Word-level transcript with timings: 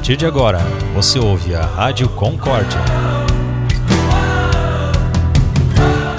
partir 0.00 0.16
de 0.16 0.24
agora, 0.24 0.60
você 0.94 1.18
ouve 1.18 1.54
a 1.54 1.60
Rádio 1.60 2.08
Concórdia. 2.08 2.78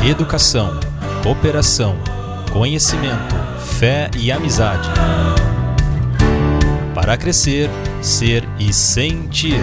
Educação, 0.07 0.79
cooperação, 1.23 1.95
conhecimento, 2.53 3.35
fé 3.79 4.11
e 4.15 4.31
amizade. 4.31 4.87
Para 6.93 7.17
crescer, 7.17 7.71
ser 8.03 8.47
e 8.59 8.71
sentir. 8.71 9.59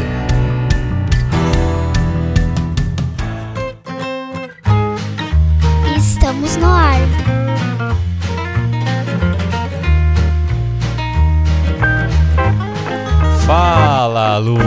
Aluno! 14.38 14.62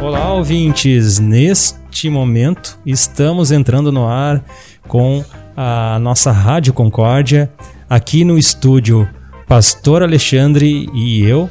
Olá, 0.00 0.32
ouvintes! 0.32 1.18
Neste 1.18 2.08
momento 2.08 2.78
estamos 2.86 3.50
entrando 3.50 3.90
no 3.90 4.06
ar 4.06 4.42
com 4.86 5.24
a 5.56 5.98
nossa 6.00 6.30
Rádio 6.30 6.72
Concórdia, 6.72 7.50
aqui 7.90 8.24
no 8.24 8.38
estúdio 8.38 9.08
Pastor 9.48 10.04
Alexandre 10.04 10.88
e 10.94 11.24
eu, 11.24 11.50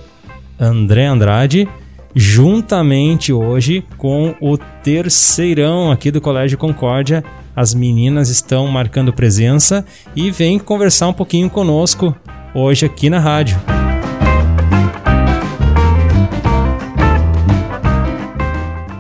André 0.58 1.05
Andrade, 1.05 1.67
juntamente 2.16 3.34
hoje 3.34 3.84
com 3.97 4.34
o 4.39 4.58
terceirão 4.58 5.91
aqui 5.91 6.09
do 6.09 6.22
Colégio 6.22 6.58
Concórdia. 6.58 7.23
As 7.53 7.73
meninas 7.73 8.30
estão 8.30 8.67
marcando 8.67 9.11
presença 9.11 9.86
e 10.16 10.31
vêm 10.31 10.58
conversar 10.59 11.09
um 11.09 11.13
pouquinho 11.13 11.50
conosco 11.50 12.16
hoje 12.56 12.86
aqui 12.86 13.09
na 13.09 13.19
rádio. 13.19 13.59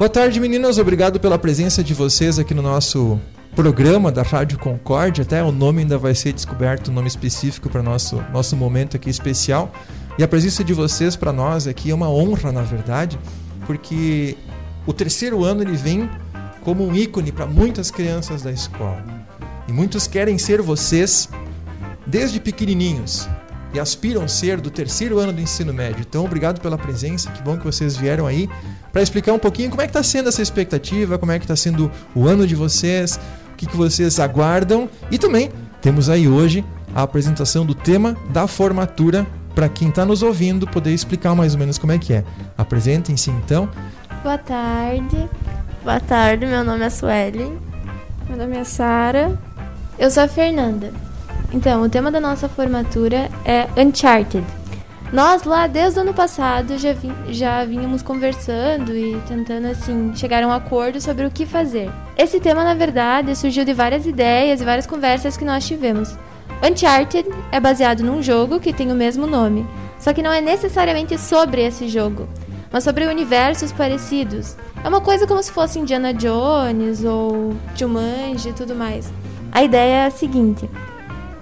Boa 0.07 0.13
tarde, 0.13 0.39
meninas. 0.39 0.77
Obrigado 0.77 1.19
pela 1.19 1.37
presença 1.37 1.83
de 1.83 1.93
vocês 1.93 2.39
aqui 2.39 2.53
no 2.53 2.61
nosso 2.61 3.19
programa 3.53 4.09
da 4.09 4.21
Rádio 4.21 4.57
Concórdia. 4.57 5.21
Até 5.21 5.43
o 5.43 5.51
nome 5.51 5.81
ainda 5.81 5.97
vai 5.97 6.15
ser 6.15 6.31
descoberto, 6.31 6.89
um 6.89 6.93
nome 6.93 7.09
específico 7.09 7.69
para 7.69 7.83
nosso 7.83 8.23
nosso 8.31 8.55
momento 8.55 8.95
aqui 8.95 9.09
especial. 9.09 9.69
E 10.17 10.23
a 10.23 10.27
presença 10.27 10.63
de 10.63 10.73
vocês 10.73 11.17
para 11.17 11.33
nós 11.33 11.67
aqui 11.67 11.91
é 11.91 11.93
uma 11.93 12.09
honra, 12.09 12.53
na 12.53 12.61
verdade, 12.61 13.19
porque 13.65 14.37
o 14.85 14.93
terceiro 14.93 15.43
ano 15.43 15.61
ele 15.61 15.75
vem 15.75 16.09
como 16.61 16.87
um 16.87 16.95
ícone 16.95 17.33
para 17.33 17.45
muitas 17.45 17.91
crianças 17.91 18.41
da 18.41 18.51
escola. 18.51 19.03
E 19.67 19.73
muitos 19.73 20.07
querem 20.07 20.37
ser 20.37 20.61
vocês 20.61 21.27
desde 22.07 22.39
pequenininhos 22.39 23.27
e 23.73 23.79
aspiram 23.79 24.25
ser 24.25 24.61
do 24.61 24.71
terceiro 24.71 25.19
ano 25.19 25.33
do 25.33 25.41
ensino 25.41 25.73
médio. 25.73 26.05
Então, 26.07 26.23
obrigado 26.23 26.61
pela 26.61 26.77
presença. 26.77 27.29
Que 27.29 27.41
bom 27.41 27.57
que 27.57 27.65
vocês 27.65 27.97
vieram 27.97 28.25
aí 28.25 28.49
para 28.97 29.03
explicar 29.03 29.31
um 29.31 29.37
pouquinho 29.37 29.69
como 29.69 29.79
é 29.79 29.85
que 29.85 29.91
está 29.91 30.01
sendo 30.01 30.27
essa 30.27 30.41
expectativa, 30.41 31.19
como 31.19 31.31
é 31.31 31.37
que 31.37 31.45
está 31.45 31.55
sendo 31.55 31.91
o 32.15 32.27
ano 32.27 32.47
de 32.47 32.55
vocês, 32.55 33.19
o 33.53 33.55
que, 33.55 33.67
que 33.67 33.77
vocês 33.77 34.19
aguardam. 34.19 34.89
E 35.11 35.19
também 35.19 35.51
temos 35.79 36.09
aí 36.09 36.27
hoje 36.27 36.65
a 36.95 37.03
apresentação 37.03 37.63
do 37.63 37.75
tema 37.75 38.17
da 38.31 38.47
formatura 38.47 39.27
para 39.53 39.69
quem 39.69 39.89
está 39.89 40.03
nos 40.03 40.23
ouvindo 40.23 40.65
poder 40.65 40.95
explicar 40.95 41.35
mais 41.35 41.53
ou 41.53 41.59
menos 41.59 41.77
como 41.77 41.93
é 41.93 41.99
que 41.99 42.11
é. 42.11 42.23
Apresentem-se 42.57 43.29
então. 43.29 43.69
Boa 44.23 44.39
tarde. 44.39 45.29
Boa 45.83 45.99
tarde, 45.99 46.47
meu 46.47 46.63
nome 46.63 46.83
é 46.83 46.89
Sueli. 46.89 47.55
Meu 48.27 48.35
nome 48.35 48.57
é 48.57 48.63
Sara. 48.63 49.37
Eu 49.99 50.09
sou 50.09 50.23
a 50.23 50.27
Fernanda. 50.27 50.91
Então, 51.53 51.83
o 51.83 51.89
tema 51.89 52.09
da 52.09 52.19
nossa 52.19 52.49
formatura 52.49 53.29
é 53.45 53.67
Uncharted. 53.79 54.43
Nós 55.11 55.43
lá 55.43 55.67
desde 55.67 55.99
o 55.99 56.01
ano 56.01 56.13
passado 56.13 56.77
já, 56.77 56.91
vi, 56.91 57.09
já 57.29 57.63
vínhamos 57.63 58.01
conversando 58.01 58.93
e 58.93 59.17
tentando 59.25 59.67
assim 59.67 60.13
chegar 60.13 60.43
a 60.43 60.47
um 60.47 60.51
acordo 60.51 60.99
sobre 60.99 61.25
o 61.25 61.31
que 61.31 61.45
fazer. 61.45 61.89
Esse 62.17 62.41
tema, 62.41 62.61
na 62.63 62.73
verdade, 62.73 63.33
surgiu 63.33 63.63
de 63.63 63.73
várias 63.73 64.05
ideias 64.05 64.59
e 64.59 64.65
várias 64.65 64.85
conversas 64.85 65.37
que 65.37 65.45
nós 65.45 65.65
tivemos. 65.65 66.13
Uncharted 66.61 67.29
é 67.53 67.59
baseado 67.59 68.03
num 68.03 68.21
jogo 68.21 68.59
que 68.59 68.73
tem 68.73 68.91
o 68.91 68.95
mesmo 68.95 69.25
nome, 69.25 69.65
só 69.97 70.11
que 70.11 70.21
não 70.21 70.33
é 70.33 70.41
necessariamente 70.41 71.17
sobre 71.17 71.65
esse 71.65 71.87
jogo, 71.87 72.27
mas 72.69 72.83
sobre 72.83 73.05
universos 73.05 73.71
parecidos. 73.71 74.57
É 74.83 74.89
uma 74.89 74.99
coisa 74.99 75.25
como 75.25 75.41
se 75.41 75.51
fosse 75.53 75.79
Indiana 75.79 76.13
Jones 76.13 77.05
ou 77.05 77.55
Jumanji 77.75 78.49
e 78.49 78.53
tudo 78.53 78.75
mais. 78.75 79.11
A 79.53 79.63
ideia 79.63 80.03
é 80.03 80.05
a 80.05 80.11
seguinte: 80.11 80.69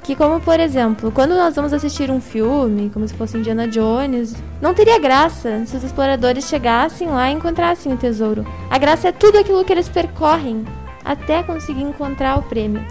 que 0.06 0.16
como 0.16 0.40
por 0.40 0.60
exemplo, 0.60 1.12
quando 1.12 1.36
nós 1.36 1.56
vamos 1.56 1.74
assistir 1.74 2.12
um 2.12 2.22
filme, 2.22 2.92
como 2.94 3.08
se 3.08 3.14
fosse 3.16 3.38
Indiana 3.38 3.68
Jones, 3.68 4.36
não 4.62 4.72
teria 4.72 5.00
graça 5.00 5.66
se 5.66 5.76
os 5.76 5.84
exploradores 5.84 6.48
chegassem 6.48 7.10
lá 7.10 7.32
e 7.32 7.34
encontrassem 7.34 7.92
o 7.92 7.98
tesouro. 7.98 8.46
A 8.70 8.78
graça 8.78 9.08
é 9.08 9.12
tudo 9.12 9.40
aquilo 9.40 9.66
que 9.66 9.74
eles 9.74 9.90
percorrem 9.90 10.64
até 11.04 11.42
conseguir 11.42 11.82
encontrar 11.82 12.38
o 12.38 12.44
prêmio. 12.44 12.86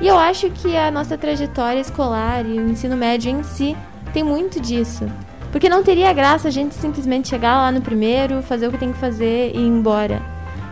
E 0.00 0.08
eu 0.08 0.18
acho 0.18 0.50
que 0.50 0.76
a 0.76 0.90
nossa 0.90 1.16
trajetória 1.16 1.80
escolar 1.80 2.44
e 2.44 2.58
o 2.58 2.68
ensino 2.68 2.96
médio 2.96 3.30
em 3.30 3.42
si 3.44 3.76
tem 4.12 4.24
muito 4.24 4.60
disso. 4.60 5.06
Porque 5.52 5.68
não 5.68 5.84
teria 5.84 6.12
graça 6.12 6.48
a 6.48 6.50
gente 6.50 6.74
simplesmente 6.74 7.28
chegar 7.28 7.56
lá 7.56 7.70
no 7.70 7.80
primeiro, 7.80 8.42
fazer 8.42 8.66
o 8.66 8.72
que 8.72 8.78
tem 8.78 8.92
que 8.92 8.98
fazer 8.98 9.52
e 9.54 9.58
ir 9.58 9.66
embora. 9.66 10.20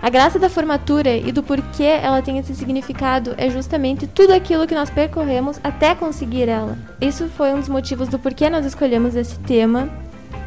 A 0.03 0.11
graça 0.11 0.39
da 0.39 0.49
formatura 0.49 1.17
e 1.17 1.33
do 1.33 1.43
porquê 1.43 1.99
ela 2.03 2.23
tem 2.23 2.39
esse 2.39 2.55
significado 2.55 3.35
é 3.37 3.51
justamente 3.51 4.07
tudo 4.07 4.33
aquilo 4.33 4.67
que 4.67 4.75
nós 4.75 4.91
percorremos 4.91 5.59
até 5.65 5.95
conseguir 5.95 6.49
ela. 6.49 6.79
Isso 7.01 7.29
foi 7.37 7.53
um 7.53 7.61
dos 7.61 7.69
motivos 7.69 8.09
do 8.09 8.19
porquê 8.19 8.49
nós 8.49 8.65
escolhemos 8.67 9.17
esse 9.17 9.39
tema, 9.41 9.89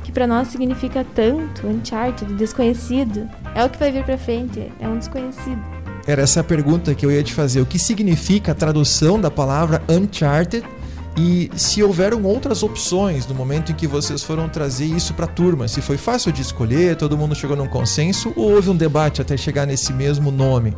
que 0.04 0.12
para 0.12 0.28
nós 0.28 0.48
significa 0.48 1.06
tanto, 1.16 1.68
Uncharted, 1.68 2.34
desconhecido. 2.36 3.30
É 3.54 3.64
o 3.64 3.70
que 3.70 3.78
vai 3.78 3.92
vir 3.92 4.04
para 4.04 4.18
frente, 4.18 4.72
é 4.80 4.88
um 4.88 4.98
desconhecido. 4.98 5.62
Era 6.08 6.22
essa 6.22 6.40
a 6.40 6.44
pergunta 6.44 6.96
que 6.96 7.06
eu 7.06 7.12
ia 7.12 7.22
te 7.22 7.34
fazer. 7.34 7.60
O 7.60 7.66
que 7.66 7.78
significa 7.78 8.52
a 8.52 8.56
tradução 8.56 9.20
da 9.20 9.30
palavra 9.30 9.82
Uncharted 9.90 10.66
e 11.18 11.50
se 11.56 11.84
houveram 11.84 12.24
outras 12.24 12.64
opções 12.64 13.28
no 13.28 13.36
momento 13.36 13.72
em 13.72 13.76
que 13.76 13.88
vocês 13.88 14.24
foram 14.24 14.48
trazer 14.48 14.86
isso 14.86 15.14
para 15.14 15.26
a 15.26 15.28
turma? 15.28 15.68
Se 15.68 15.82
foi 15.82 15.98
fácil 15.98 16.32
de 16.32 16.42
escolher, 16.42 16.96
todo 16.96 17.18
mundo 17.18 17.36
chegou 17.36 17.58
num 17.58 17.68
consenso 17.68 18.32
ou 18.36 18.52
houve 18.54 18.70
um 18.70 18.76
debate 18.76 19.22
até 19.22 19.36
chegar 19.36 19.66
nesse 19.66 19.92
mesmo 19.92 20.32
nome? 20.32 20.74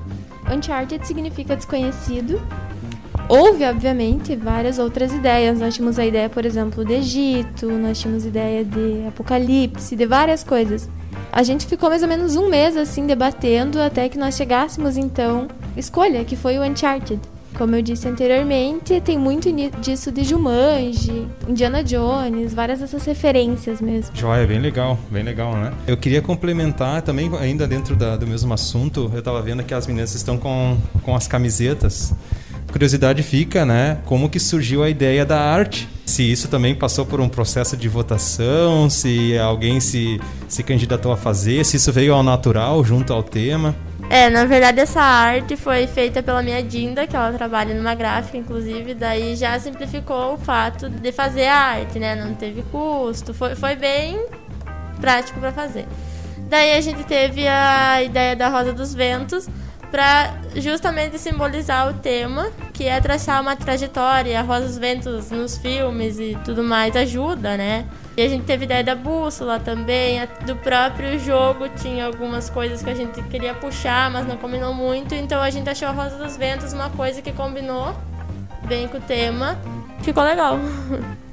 Uncharted 0.52 1.06
significa 1.06 1.56
desconhecido. 1.56 2.42
Houve, 3.30 3.64
obviamente, 3.64 4.36
várias 4.36 4.78
outras 4.78 5.14
ideias. 5.14 5.60
Nós 5.60 5.76
tínhamos 5.76 5.98
a 5.98 6.06
ideia, 6.06 6.30
por 6.30 6.46
exemplo, 6.46 6.84
de 6.84 6.94
Egito, 6.94 7.70
nós 7.72 8.00
tínhamos 8.00 8.26
ideia 8.26 8.66
de 8.66 9.08
Apocalipse, 9.08 9.96
de 9.96 10.06
várias 10.06 10.44
coisas. 10.44 10.90
A 11.32 11.44
gente 11.44 11.66
ficou 11.66 11.90
mais 11.90 12.02
ou 12.02 12.10
menos 12.10 12.36
um 12.36 12.50
mês 12.50 12.76
assim 12.76 13.06
debatendo 13.06 13.80
até 13.80 14.10
que 14.10 14.18
nós 14.18 14.36
chegássemos 14.36 14.98
então 14.98 15.48
escolha, 15.78 16.26
que 16.26 16.36
foi 16.36 16.58
o 16.58 16.64
Uncharted. 16.64 17.22
Como 17.58 17.76
eu 17.76 17.82
disse 17.82 18.08
anteriormente, 18.08 19.00
tem 19.02 19.18
muito 19.18 19.50
disso 19.82 20.12
de 20.12 20.24
Jumanji, 20.24 21.28
Indiana 21.48 21.84
Jones, 21.84 22.54
várias 22.54 22.80
dessas 22.80 23.06
referências 23.06 23.82
mesmo. 23.82 24.16
Joia, 24.16 24.48
bem 24.48 24.60
legal, 24.60 24.98
bem 25.10 25.24
legal, 25.24 25.54
né? 25.56 25.74
Eu 25.86 25.98
queria 25.98 26.22
complementar 26.22 27.02
também, 27.02 27.30
ainda 27.40 27.68
dentro 27.68 27.96
da, 27.96 28.16
do 28.16 28.26
mesmo 28.26 28.54
assunto, 28.54 29.10
eu 29.14 29.20
estava 29.20 29.42
vendo 29.42 29.64
que 29.64 29.74
as 29.74 29.86
meninas 29.86 30.16
estão 30.16 30.38
com, 30.38 30.78
com 31.04 31.16
as 31.16 31.28
camisetas. 31.28 32.14
Curiosidade 32.72 33.22
fica, 33.22 33.66
né? 33.66 33.98
Como 34.06 34.30
que 34.30 34.40
surgiu 34.40 34.82
a 34.82 34.90
ideia 34.90 35.26
da 35.26 35.40
arte? 35.40 35.90
Se 36.06 36.30
isso 36.30 36.48
também 36.48 36.74
passou 36.74 37.06
por 37.06 37.20
um 37.20 37.28
processo 37.28 37.76
de 37.76 37.88
votação, 37.90 38.90
se 38.90 39.38
alguém 39.38 39.80
se, 39.80 40.20
se 40.48 40.64
candidatou 40.64 41.12
a 41.12 41.18
fazer, 41.18 41.66
se 41.66 41.78
isso 41.78 41.92
veio 41.92 42.14
ao 42.14 42.24
natural 42.24 42.84
junto 42.84 43.12
ao 43.12 43.22
tema. 43.22 43.76
É, 44.14 44.30
na 44.30 44.44
verdade 44.44 44.82
essa 44.82 45.02
arte 45.02 45.56
foi 45.56 45.88
feita 45.88 46.22
pela 46.22 46.44
minha 46.44 46.62
Dinda, 46.62 47.08
que 47.08 47.16
ela 47.16 47.32
trabalha 47.32 47.74
numa 47.74 47.96
gráfica, 47.96 48.38
inclusive, 48.38 48.94
daí 48.94 49.38
já 49.38 49.58
simplificou 49.58 50.34
o 50.34 50.38
fato 50.38 50.90
de 50.90 51.14
fazer 51.14 51.46
a 51.46 51.56
arte, 51.56 51.98
né? 51.98 52.14
Não 52.14 52.36
teve 52.36 52.62
custo, 52.64 53.34
foi, 53.34 53.56
foi 53.56 53.74
bem 53.78 54.22
prático 55.00 55.40
para 55.40 55.54
fazer. 55.54 55.86
Daí 56.50 56.74
a 56.74 56.82
gente 56.82 57.06
teve 57.06 57.48
a 57.48 58.04
ideia 58.04 58.36
da 58.36 58.50
Rosa 58.50 58.74
dos 58.74 58.94
Ventos 58.94 59.48
para 59.92 60.34
justamente 60.56 61.20
simbolizar 61.20 61.90
o 61.90 61.94
tema, 61.94 62.50
que 62.74 62.86
é 62.86 63.00
traçar 63.02 63.42
uma 63.42 63.56
trajetória. 63.56 64.40
A 64.40 64.42
Rosa 64.42 64.68
dos 64.68 64.78
Ventos 64.78 65.30
nos 65.30 65.58
filmes 65.58 66.18
e 66.18 66.38
tudo 66.46 66.64
mais 66.64 66.96
ajuda, 66.96 67.58
né? 67.58 67.86
E 68.16 68.22
a 68.22 68.28
gente 68.28 68.46
teve 68.46 68.66
ideia 68.66 68.84
da 68.84 68.96
bússola 68.96 69.60
também, 69.60 70.22
do 70.46 70.56
próprio 70.56 71.20
jogo 71.20 71.70
tinha 71.70 72.06
algumas 72.06 72.50
coisas 72.50 72.82
que 72.82 72.90
a 72.90 72.96
gente 72.96 73.22
queria 73.24 73.54
puxar, 73.54 74.10
mas 74.10 74.28
não 74.28 74.38
combinou 74.38 74.74
muito, 74.74 75.14
então 75.14 75.42
a 75.42 75.50
gente 75.50 75.70
achou 75.70 75.88
a 75.88 75.92
Rosa 75.92 76.18
dos 76.18 76.38
Ventos 76.38 76.74
uma 76.74 76.90
coisa 76.90 77.22
que 77.22 77.32
combinou 77.32 77.96
bem 78.68 78.88
com 78.88 78.98
o 78.98 79.02
tema. 79.02 79.58
Ficou 80.02 80.24
legal. 80.24 80.58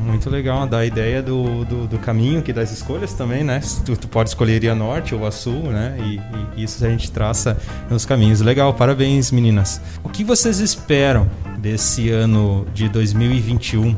Muito 0.00 0.30
legal, 0.30 0.66
da 0.66 0.86
ideia 0.86 1.22
do, 1.22 1.64
do, 1.64 1.86
do, 1.86 1.98
caminho, 1.98 2.42
que 2.42 2.52
das 2.52 2.70
escolhas 2.70 3.12
também, 3.12 3.44
né? 3.44 3.60
Tu, 3.84 3.96
tu 3.96 4.08
pode 4.08 4.30
escolher 4.30 4.62
ir 4.62 4.68
a 4.68 4.74
norte 4.74 5.14
ou 5.14 5.26
a 5.26 5.30
sul, 5.30 5.64
né? 5.64 5.96
E, 6.00 6.60
e, 6.60 6.64
isso 6.64 6.84
a 6.84 6.88
gente 6.88 7.10
traça 7.10 7.56
nos 7.90 8.06
caminhos. 8.06 8.40
Legal, 8.40 8.72
parabéns, 8.74 9.30
meninas. 9.30 9.80
O 10.02 10.08
que 10.08 10.24
vocês 10.24 10.60
esperam 10.60 11.28
desse 11.58 12.10
ano 12.10 12.66
de 12.72 12.88
2021? 12.88 13.96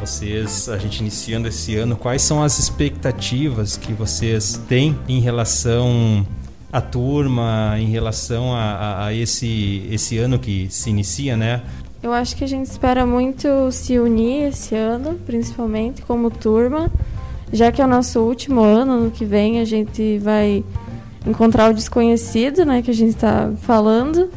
vocês, 0.00 0.68
a 0.68 0.78
gente 0.78 1.00
iniciando 1.00 1.48
esse 1.48 1.74
ano, 1.76 1.96
quais 1.96 2.22
são 2.22 2.42
as 2.42 2.58
expectativas 2.58 3.76
que 3.76 3.92
vocês 3.92 4.60
têm 4.68 4.96
em 5.08 5.20
relação 5.20 6.26
à 6.72 6.80
turma, 6.80 7.74
em 7.78 7.86
relação 7.86 8.54
a, 8.54 8.62
a, 8.62 9.06
a 9.06 9.14
esse, 9.14 9.86
esse 9.90 10.16
ano 10.18 10.38
que 10.38 10.68
se 10.70 10.90
inicia, 10.90 11.36
né? 11.36 11.62
Eu 12.00 12.12
acho 12.12 12.36
que 12.36 12.44
a 12.44 12.46
gente 12.46 12.66
espera 12.66 13.04
muito 13.04 13.72
se 13.72 13.98
unir 13.98 14.48
esse 14.48 14.74
ano, 14.74 15.18
principalmente 15.26 16.00
como 16.02 16.30
turma, 16.30 16.90
já 17.52 17.72
que 17.72 17.82
é 17.82 17.84
o 17.84 17.88
nosso 17.88 18.20
último 18.20 18.62
ano, 18.62 18.92
ano 18.92 19.10
que 19.10 19.24
vem 19.24 19.58
a 19.58 19.64
gente 19.64 20.18
vai 20.18 20.64
encontrar 21.26 21.70
o 21.70 21.74
desconhecido, 21.74 22.64
né, 22.64 22.82
que 22.82 22.90
a 22.90 22.94
gente 22.94 23.16
está 23.16 23.50
falando, 23.62 24.30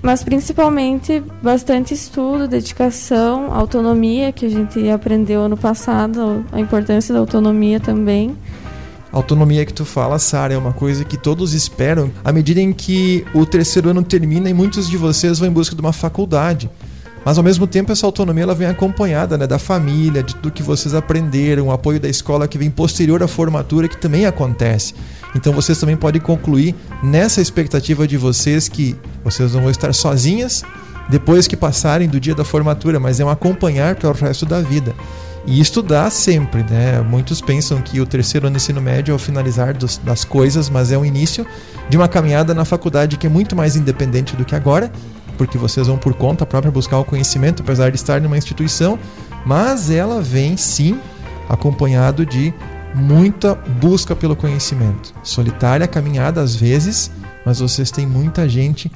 mas 0.00 0.22
principalmente 0.22 1.22
bastante 1.42 1.92
estudo, 1.92 2.46
dedicação, 2.46 3.52
autonomia, 3.52 4.30
que 4.30 4.46
a 4.46 4.48
gente 4.48 4.88
aprendeu 4.88 5.42
ano 5.42 5.56
passado, 5.56 6.44
a 6.52 6.60
importância 6.60 7.12
da 7.12 7.18
autonomia 7.18 7.80
também. 7.80 8.36
A 9.12 9.16
autonomia 9.16 9.66
que 9.66 9.74
tu 9.74 9.84
fala, 9.84 10.18
Sara, 10.20 10.54
é 10.54 10.56
uma 10.56 10.72
coisa 10.72 11.04
que 11.04 11.16
todos 11.16 11.52
esperam 11.52 12.12
à 12.24 12.32
medida 12.32 12.60
em 12.60 12.72
que 12.72 13.26
o 13.34 13.44
terceiro 13.44 13.90
ano 13.90 14.04
termina 14.04 14.48
e 14.48 14.54
muitos 14.54 14.88
de 14.88 14.96
vocês 14.96 15.40
vão 15.40 15.48
em 15.48 15.52
busca 15.52 15.74
de 15.74 15.80
uma 15.80 15.92
faculdade. 15.92 16.70
Mas 17.24 17.38
ao 17.38 17.44
mesmo 17.44 17.66
tempo 17.66 17.92
essa 17.92 18.04
autonomia 18.04 18.42
ela 18.42 18.54
vem 18.54 18.66
acompanhada 18.66 19.38
né, 19.38 19.46
da 19.46 19.58
família, 19.58 20.22
de 20.22 20.34
tudo 20.34 20.50
que 20.50 20.62
vocês 20.62 20.94
aprenderam, 20.94 21.68
o 21.68 21.72
apoio 21.72 22.00
da 22.00 22.08
escola 22.08 22.48
que 22.48 22.58
vem 22.58 22.70
posterior 22.70 23.22
à 23.22 23.28
formatura 23.28 23.86
que 23.88 23.96
também 23.96 24.26
acontece. 24.26 24.94
Então 25.34 25.52
vocês 25.52 25.78
também 25.78 25.96
podem 25.96 26.20
concluir 26.20 26.74
nessa 27.02 27.40
expectativa 27.40 28.06
de 28.06 28.16
vocês 28.16 28.68
que 28.68 28.96
vocês 29.24 29.52
não 29.54 29.62
vão 29.62 29.70
estar 29.70 29.94
sozinhas 29.94 30.64
depois 31.08 31.46
que 31.46 31.56
passarem 31.56 32.08
do 32.08 32.20
dia 32.20 32.34
da 32.34 32.44
formatura, 32.44 32.98
mas 32.98 33.20
é 33.20 33.24
um 33.24 33.28
acompanhar 33.28 33.94
para 33.96 34.10
o 34.10 34.12
resto 34.12 34.46
da 34.46 34.60
vida. 34.60 34.94
E 35.44 35.60
estudar 35.60 36.08
sempre, 36.10 36.62
né? 36.62 37.00
Muitos 37.00 37.40
pensam 37.40 37.82
que 37.82 38.00
o 38.00 38.06
terceiro 38.06 38.46
ano 38.46 38.54
do 38.54 38.56
ensino 38.58 38.80
médio 38.80 39.12
é 39.12 39.14
o 39.14 39.18
finalizar 39.18 39.76
dos, 39.76 39.98
das 39.98 40.24
coisas, 40.24 40.70
mas 40.70 40.92
é 40.92 40.98
o 40.98 41.04
início 41.04 41.44
de 41.88 41.96
uma 41.96 42.06
caminhada 42.06 42.54
na 42.54 42.64
faculdade 42.64 43.16
que 43.16 43.26
é 43.26 43.30
muito 43.30 43.56
mais 43.56 43.74
independente 43.74 44.36
do 44.36 44.44
que 44.44 44.54
agora, 44.54 44.90
porque 45.36 45.58
vocês 45.58 45.86
vão 45.86 45.98
por 45.98 46.14
conta 46.14 46.46
própria 46.46 46.70
buscar 46.70 46.98
o 46.98 47.04
conhecimento, 47.04 47.62
apesar 47.62 47.90
de 47.90 47.96
estar 47.96 48.20
numa 48.20 48.38
instituição, 48.38 48.98
mas 49.44 49.90
ela 49.90 50.20
vem 50.20 50.56
sim 50.56 50.98
acompanhado 51.48 52.24
de 52.24 52.52
muita 52.94 53.54
busca 53.54 54.14
pelo 54.14 54.36
conhecimento. 54.36 55.14
Solitária 55.22 55.86
caminhada 55.86 56.40
às 56.40 56.54
vezes, 56.54 57.10
mas 57.44 57.60
vocês 57.60 57.90
têm 57.90 58.06
muita 58.06 58.48
gente 58.48 58.90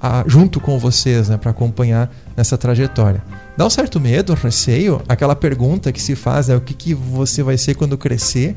a, 0.00 0.24
junto 0.26 0.58
com 0.60 0.78
vocês 0.78 1.28
né, 1.28 1.36
para 1.36 1.52
acompanhar 1.52 2.12
nessa 2.36 2.58
trajetória. 2.58 3.22
Dá 3.56 3.64
um 3.64 3.70
certo 3.70 4.00
medo, 4.00 4.34
receio, 4.34 5.00
aquela 5.08 5.36
pergunta 5.36 5.92
que 5.92 6.02
se 6.02 6.16
faz 6.16 6.48
é 6.48 6.56
o 6.56 6.60
que, 6.60 6.74
que 6.74 6.94
você 6.94 7.42
vai 7.42 7.56
ser 7.56 7.74
quando 7.74 7.96
crescer. 7.96 8.56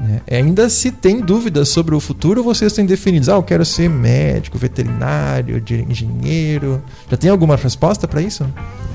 Né? 0.00 0.20
Ainda 0.30 0.68
se 0.68 0.90
tem 0.90 1.20
dúvidas 1.20 1.68
sobre 1.68 1.94
o 1.94 2.00
futuro, 2.00 2.42
vocês 2.42 2.72
têm 2.72 2.84
definido, 2.84 3.32
ah, 3.32 3.36
eu 3.36 3.42
quero 3.42 3.64
ser 3.64 3.88
médico, 3.88 4.58
veterinário, 4.58 5.62
engenheiro. 5.88 6.82
Já 7.10 7.16
tem 7.16 7.30
alguma 7.30 7.56
resposta 7.56 8.06
para 8.08 8.20
isso? 8.20 8.46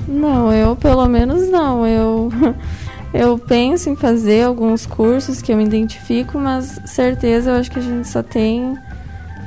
Não, 0.06 0.52
eu 0.52 0.76
pelo 0.76 1.06
menos 1.06 1.48
não. 1.48 1.86
Eu 1.86 2.30
Eu 3.12 3.36
penso 3.36 3.90
em 3.90 3.96
fazer 3.96 4.44
alguns 4.44 4.86
cursos 4.86 5.42
que 5.42 5.52
eu 5.52 5.56
me 5.56 5.64
identifico, 5.64 6.38
mas 6.38 6.80
certeza 6.84 7.50
eu 7.50 7.56
acho 7.56 7.70
que 7.70 7.80
a 7.80 7.82
gente 7.82 8.06
só 8.06 8.22
tem 8.22 8.78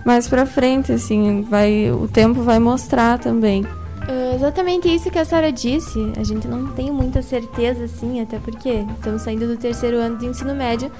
mais 0.06 0.28
para 0.28 0.46
frente, 0.46 0.92
assim, 0.92 1.44
vai, 1.44 1.90
o 1.90 2.08
tempo 2.10 2.42
vai 2.42 2.60
mostrar 2.60 3.18
também. 3.20 3.64
Uh, 3.64 4.36
exatamente 4.36 4.94
isso 4.94 5.10
que 5.10 5.18
a 5.18 5.24
Sara 5.24 5.50
disse. 5.50 6.12
A 6.20 6.24
gente 6.26 6.46
não 6.46 6.68
tem 6.74 6.92
muita 6.92 7.22
certeza, 7.22 7.86
assim, 7.86 8.20
até 8.20 8.38
porque 8.38 8.86
estamos 8.98 9.22
saindo 9.22 9.48
do 9.48 9.56
terceiro 9.56 9.96
ano 9.96 10.18
de 10.18 10.26
ensino 10.26 10.54
médio. 10.54 10.92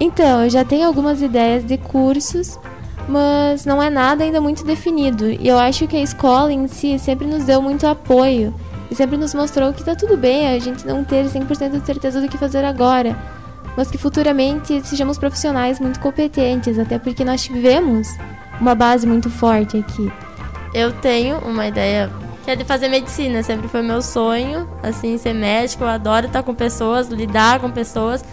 Então, 0.00 0.44
eu 0.44 0.50
já 0.50 0.64
tenho 0.64 0.86
algumas 0.86 1.22
ideias 1.22 1.64
de 1.64 1.78
cursos, 1.78 2.58
mas 3.08 3.64
não 3.64 3.82
é 3.82 3.88
nada 3.88 4.24
ainda 4.24 4.40
muito 4.40 4.64
definido. 4.64 5.30
E 5.30 5.46
eu 5.46 5.58
acho 5.58 5.86
que 5.86 5.96
a 5.96 6.02
escola 6.02 6.52
em 6.52 6.66
si 6.66 6.98
sempre 6.98 7.26
nos 7.26 7.44
deu 7.44 7.62
muito 7.62 7.86
apoio 7.86 8.54
e 8.90 8.94
sempre 8.94 9.16
nos 9.16 9.34
mostrou 9.34 9.72
que 9.72 9.84
tá 9.84 9.94
tudo 9.94 10.16
bem 10.16 10.48
a 10.48 10.58
gente 10.58 10.86
não 10.86 11.04
ter 11.04 11.24
100% 11.26 11.80
de 11.80 11.86
certeza 11.86 12.20
do 12.20 12.28
que 12.28 12.36
fazer 12.36 12.64
agora, 12.64 13.16
mas 13.76 13.90
que 13.90 13.98
futuramente 13.98 14.80
sejamos 14.86 15.18
profissionais 15.18 15.80
muito 15.80 16.00
competentes, 16.00 16.78
até 16.78 16.98
porque 16.98 17.24
nós 17.24 17.42
tivemos 17.42 18.08
uma 18.60 18.74
base 18.74 19.06
muito 19.06 19.30
forte 19.30 19.78
aqui. 19.78 20.12
Eu 20.72 20.92
tenho 20.92 21.38
uma 21.38 21.66
ideia 21.66 22.10
que 22.44 22.50
é 22.50 22.56
de 22.56 22.64
fazer 22.64 22.88
medicina, 22.88 23.42
sempre 23.42 23.68
foi 23.68 23.80
meu 23.80 24.02
sonho, 24.02 24.68
assim, 24.82 25.16
ser 25.16 25.32
médico, 25.32 25.84
eu 25.84 25.88
adoro 25.88 26.26
estar 26.26 26.42
com 26.42 26.54
pessoas, 26.54 27.08
lidar 27.08 27.58
com 27.58 27.70
pessoas. 27.70 28.24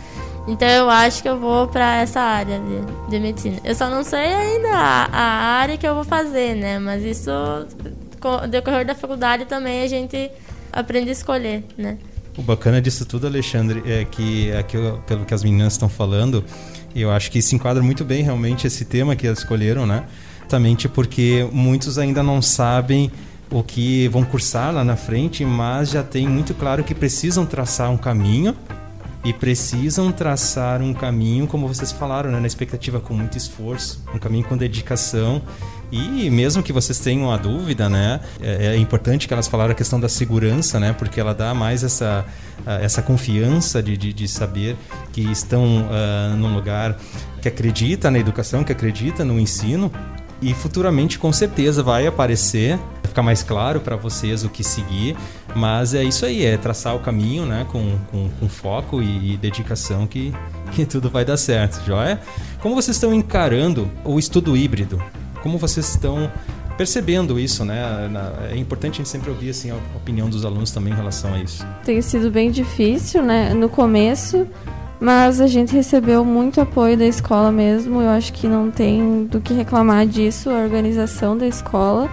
Então 0.52 0.68
eu 0.68 0.90
acho 0.90 1.22
que 1.22 1.30
eu 1.30 1.40
vou 1.40 1.66
para 1.70 2.02
essa 2.02 2.20
área 2.20 2.60
de, 2.60 3.10
de, 3.10 3.20
medicina. 3.22 3.58
Eu 3.64 3.74
só 3.74 3.90
não 3.90 4.04
sei 4.04 4.20
ainda 4.20 4.68
a, 4.68 5.06
a, 5.06 5.24
área 5.62 5.78
que 5.78 5.88
eu 5.88 5.96
vou 5.96 6.04
fazer, 6.04 6.56
né? 6.56 6.78
Mas 6.78 7.06
isso 7.06 7.32
com 8.20 8.46
decorrer 8.50 8.86
da 8.86 8.94
faculdade 8.94 9.46
também 9.46 9.82
a 9.82 9.88
gente 9.88 10.30
aprende 10.70 11.08
a 11.08 11.14
escolher, 11.14 11.64
né? 11.78 11.98
O 12.38 12.42
bacana 12.42 12.82
disso 12.82 13.06
tudo, 13.06 13.28
Alexandre, 13.28 13.82
é 13.86 14.04
que, 14.04 14.52
eu, 14.74 14.98
pelo 15.08 15.24
que 15.24 15.34
as 15.34 15.42
meninas 15.42 15.74
estão 15.74 15.88
falando, 15.88 16.44
eu 16.94 17.10
acho 17.12 17.32
que 17.32 17.42
se 17.42 17.56
enquadra 17.56 17.82
muito 17.82 18.04
bem 18.04 18.22
realmente 18.22 18.68
esse 18.68 18.84
tema 18.84 19.16
que 19.16 19.26
elas 19.26 19.40
escolheram, 19.40 19.86
né? 19.86 20.04
Exatamente 20.42 20.90
porque 20.90 21.48
muitos 21.54 21.98
ainda 21.98 22.22
não 22.22 22.42
sabem 22.42 23.10
o 23.50 23.64
que 23.64 24.10
vão 24.10 24.26
cursar 24.26 24.74
lá 24.74 24.84
na 24.84 24.98
frente, 24.98 25.46
mas 25.46 25.92
já 25.92 26.04
tem 26.04 26.28
muito 26.28 26.54
claro 26.54 26.84
que 26.84 26.94
precisam 26.94 27.46
traçar 27.46 27.90
um 27.90 27.98
caminho 27.98 28.54
e 29.24 29.32
precisam 29.32 30.12
traçar 30.12 30.82
um 30.82 30.94
caminho, 30.94 31.46
como 31.48 31.68
vocês 31.68 31.92
falaram, 31.92 32.32
né, 32.32 32.40
na 32.40 32.48
expectativa 32.48 33.00
com 33.00 33.14
muito 33.14 33.38
esforço, 33.38 34.04
um 34.14 34.18
caminho 34.18 34.44
com 34.46 34.58
dedicação. 34.58 35.42
E 35.92 36.30
mesmo 36.30 36.64
que 36.64 36.72
vocês 36.72 37.00
tenham 37.00 37.32
a 37.32 37.38
dúvida, 37.38 37.90
né, 37.90 38.22
é, 38.42 38.68
é 38.68 38.78
importante 38.78 39.28
que 39.28 39.34
elas 39.34 39.48
falaram 39.48 39.74
a 39.74 39.76
questão 39.76 40.00
da 40.00 40.08
segurança, 40.10 40.80
né, 40.80 40.94
porque 40.94 41.20
ela 41.20 41.34
dá 41.34 41.54
mais 41.54 41.84
essa, 41.84 42.26
essa 42.66 43.02
confiança 43.02 43.84
de, 43.84 43.96
de, 43.98 44.14
de 44.14 44.28
saber 44.28 44.76
que 45.12 45.22
estão 45.22 45.84
uh, 45.84 46.36
num 46.38 46.56
lugar 46.56 46.98
que 47.42 47.48
acredita 47.48 48.10
na 48.10 48.20
educação, 48.20 48.64
que 48.64 48.72
acredita 48.72 49.26
no 49.26 49.40
ensino 49.40 49.92
e 50.42 50.54
futuramente 50.54 51.20
com 51.20 51.32
certeza 51.32 51.84
vai 51.84 52.08
aparecer 52.08 52.80
ficar 53.04 53.22
mais 53.22 53.44
claro 53.44 53.82
para 53.82 53.96
vocês 53.96 54.44
o 54.44 54.50
que 54.50 54.64
seguir 54.64 55.16
mas 55.54 55.94
é 55.94 56.04
isso 56.04 56.26
aí 56.26 56.46
é 56.46 56.58
traçar 56.58 56.96
o 56.96 57.00
caminho 57.00 57.46
né 57.46 57.66
com, 57.70 57.98
com, 58.10 58.30
com 58.40 58.50
foco 58.50 59.02
e, 59.02 59.34
e, 59.34 59.38
dedicação 59.38 60.08
que, 60.08 60.34
que 60.72 60.86
tudo 60.86 61.10
vai 61.10 61.26
dar 61.26 61.38
certo 61.38 61.86
joia 61.86 62.20
como 62.60 62.74
vocês 62.74 62.96
estão 62.96 63.14
encarando 63.14 63.90
o 64.06 64.18
estudo 64.18 64.56
híbrido 64.56 65.02
como 65.42 65.58
vocês 65.58 65.90
estão 65.90 66.32
percebendo 66.78 67.40
isso, 67.40 67.64
né? 67.64 68.10
É 68.52 68.58
importante 68.58 68.96
a 68.96 68.98
gente 68.98 69.10
sempre 69.10 69.30
ouvir 69.30 69.52
assim 69.52 69.70
a 69.70 69.76
opinião 69.96 70.28
dos 70.28 70.46
alunos 70.46 70.72
também 70.72 70.92
em 70.92 70.96
relação 70.96 71.34
a 71.34 71.40
isso. 71.40 71.66
Tem 71.86 72.02
sido 72.02 72.32
bem 72.32 72.50
difícil, 72.50 73.22
né? 73.22 73.54
No 73.54 73.70
começo, 73.70 74.48
mas 75.02 75.42
a 75.42 75.48
gente 75.48 75.76
recebeu 75.76 76.24
muito 76.24 76.62
apoio 76.62 76.96
da 76.96 77.06
escola 77.06 77.52
mesmo. 77.52 78.04
Eu 78.04 78.10
acho 78.10 78.32
que 78.32 78.48
não 78.48 78.70
tem 78.70 79.26
do 79.26 79.42
que 79.42 79.52
reclamar 79.52 80.06
disso, 80.06 80.52
a 80.52 80.60
organização 80.60 81.36
da 81.36 81.48
escola. 81.48 82.08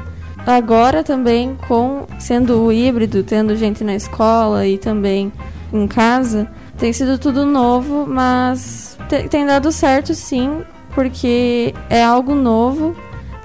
Agora 0.47 1.05
também 1.05 1.55
com 1.69 2.07
sendo 2.19 2.73
híbrido, 2.73 3.23
tendo 3.23 3.55
gente 3.55 3.85
na 3.85 3.95
escola 3.95 4.67
e 4.67 4.79
também 4.79 5.31
em 5.71 5.87
casa, 5.87 6.51
tem 6.79 6.91
sido 6.91 7.19
tudo 7.19 7.45
novo, 7.45 8.07
mas 8.07 8.97
tem 9.29 9.45
dado 9.45 9.71
certo 9.71 10.15
sim, 10.15 10.63
porque 10.95 11.75
é 11.91 12.03
algo 12.03 12.35
novo 12.35 12.97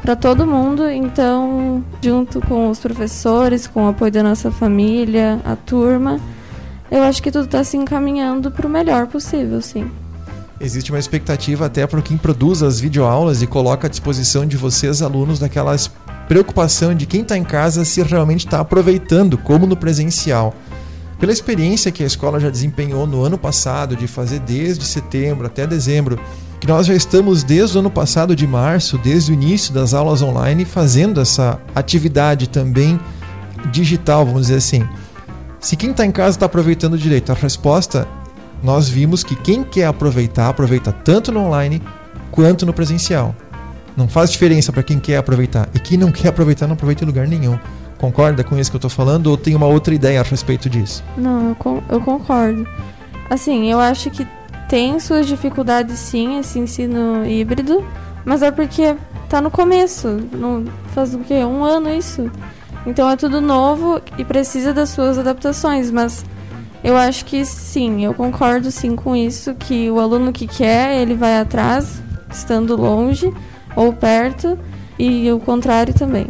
para 0.01 0.15
todo 0.15 0.47
mundo, 0.47 0.89
então 0.89 1.83
junto 2.01 2.39
com 2.39 2.69
os 2.69 2.79
professores, 2.79 3.67
com 3.67 3.87
o 3.87 3.89
apoio 3.89 4.11
da 4.11 4.23
nossa 4.23 4.49
família, 4.49 5.41
a 5.43 5.57
turma, 5.57 6.21
eu 6.93 7.01
acho 7.01 7.23
que 7.23 7.31
tudo 7.31 7.45
está 7.45 7.63
se 7.63 7.75
encaminhando 7.75 8.51
para 8.51 8.67
o 8.67 8.69
melhor 8.69 9.07
possível, 9.07 9.59
sim. 9.63 9.89
Existe 10.59 10.91
uma 10.91 10.99
expectativa 10.99 11.65
até 11.65 11.87
para 11.87 12.03
quem 12.03 12.15
produz 12.15 12.61
as 12.61 12.79
videoaulas 12.79 13.41
e 13.41 13.47
coloca 13.47 13.87
à 13.87 13.89
disposição 13.89 14.45
de 14.45 14.55
vocês, 14.55 15.01
alunos, 15.01 15.39
daquelas 15.39 15.91
preocupação 16.27 16.93
de 16.93 17.07
quem 17.07 17.21
está 17.21 17.35
em 17.35 17.43
casa 17.43 17.83
se 17.83 18.01
realmente 18.03 18.45
está 18.45 18.59
aproveitando, 18.59 19.39
como 19.39 19.65
no 19.65 19.75
presencial. 19.75 20.53
Pela 21.19 21.33
experiência 21.33 21.91
que 21.91 22.03
a 22.03 22.05
escola 22.05 22.39
já 22.39 22.51
desempenhou 22.51 23.07
no 23.07 23.23
ano 23.23 23.39
passado, 23.39 23.95
de 23.95 24.07
fazer 24.07 24.39
desde 24.39 24.85
setembro 24.85 25.47
até 25.47 25.65
dezembro, 25.65 26.19
que 26.59 26.67
nós 26.67 26.85
já 26.85 26.93
estamos 26.93 27.43
desde 27.43 27.75
o 27.75 27.79
ano 27.79 27.89
passado 27.89 28.35
de 28.35 28.45
março, 28.45 28.99
desde 28.99 29.31
o 29.31 29.33
início 29.33 29.73
das 29.73 29.95
aulas 29.95 30.21
online, 30.21 30.63
fazendo 30.63 31.19
essa 31.19 31.59
atividade 31.73 32.47
também 32.47 32.99
digital, 33.71 34.25
vamos 34.25 34.43
dizer 34.43 34.57
assim. 34.57 34.87
Se 35.63 35.77
quem 35.77 35.91
está 35.91 36.05
em 36.05 36.11
casa 36.11 36.35
está 36.35 36.45
aproveitando 36.45 36.97
direito, 36.97 37.31
a 37.31 37.35
resposta 37.35 38.05
nós 38.61 38.89
vimos 38.89 39.23
que 39.23 39.33
quem 39.33 39.63
quer 39.63 39.85
aproveitar, 39.85 40.49
aproveita 40.49 40.91
tanto 40.91 41.31
no 41.31 41.39
online 41.39 41.81
quanto 42.31 42.65
no 42.65 42.73
presencial. 42.73 43.33
Não 43.95 44.09
faz 44.09 44.29
diferença 44.29 44.73
para 44.73 44.83
quem 44.83 44.99
quer 44.99 45.15
aproveitar. 45.15 45.69
E 45.73 45.79
quem 45.79 45.97
não 45.97 46.11
quer 46.11 46.27
aproveitar, 46.27 46.67
não 46.67 46.73
aproveita 46.73 47.05
em 47.05 47.07
lugar 47.07 47.25
nenhum. 47.29 47.57
concorda 47.97 48.43
com 48.43 48.59
isso 48.59 48.69
que 48.69 48.75
eu 48.75 48.79
estou 48.79 48.89
falando 48.89 49.27
ou 49.27 49.37
tem 49.37 49.55
uma 49.55 49.65
outra 49.65 49.95
ideia 49.95 50.19
a 50.19 50.23
respeito 50.23 50.69
disso? 50.69 51.01
Não, 51.15 51.49
eu, 51.49 51.55
con 51.55 51.81
eu 51.87 52.01
concordo. 52.01 52.67
Assim, 53.29 53.71
eu 53.71 53.79
acho 53.79 54.09
que 54.09 54.27
tem 54.67 54.99
suas 54.99 55.25
dificuldades 55.25 55.97
sim, 55.97 56.39
esse 56.39 56.59
ensino 56.59 57.25
híbrido, 57.25 57.81
mas 58.25 58.41
é 58.41 58.51
porque 58.51 58.97
tá 59.29 59.39
no 59.39 59.49
começo. 59.49 60.09
No, 60.09 60.65
faz 60.93 61.15
o 61.15 61.19
quê? 61.19 61.35
Um 61.35 61.63
ano 61.63 61.89
isso. 61.89 62.29
Então 62.85 63.09
é 63.09 63.15
tudo 63.15 63.39
novo 63.39 64.01
e 64.17 64.25
precisa 64.25 64.73
das 64.73 64.89
suas 64.89 65.17
adaptações, 65.17 65.89
mas 65.89 66.25
eu 66.83 66.97
acho 66.97 67.23
que 67.25 67.45
sim, 67.45 68.03
eu 68.03 68.13
concordo 68.13 68.69
sim 68.69 68.95
com 68.95 69.15
isso, 69.15 69.55
que 69.55 69.89
o 69.89 69.99
aluno 69.99 70.33
que 70.33 70.45
quer, 70.45 71.01
ele 71.01 71.15
vai 71.15 71.39
atrás, 71.39 72.01
estando 72.29 72.75
longe 72.75 73.33
ou 73.75 73.93
perto, 73.93 74.59
e 74.99 75.31
o 75.31 75.39
contrário 75.39 75.93
também. 75.93 76.27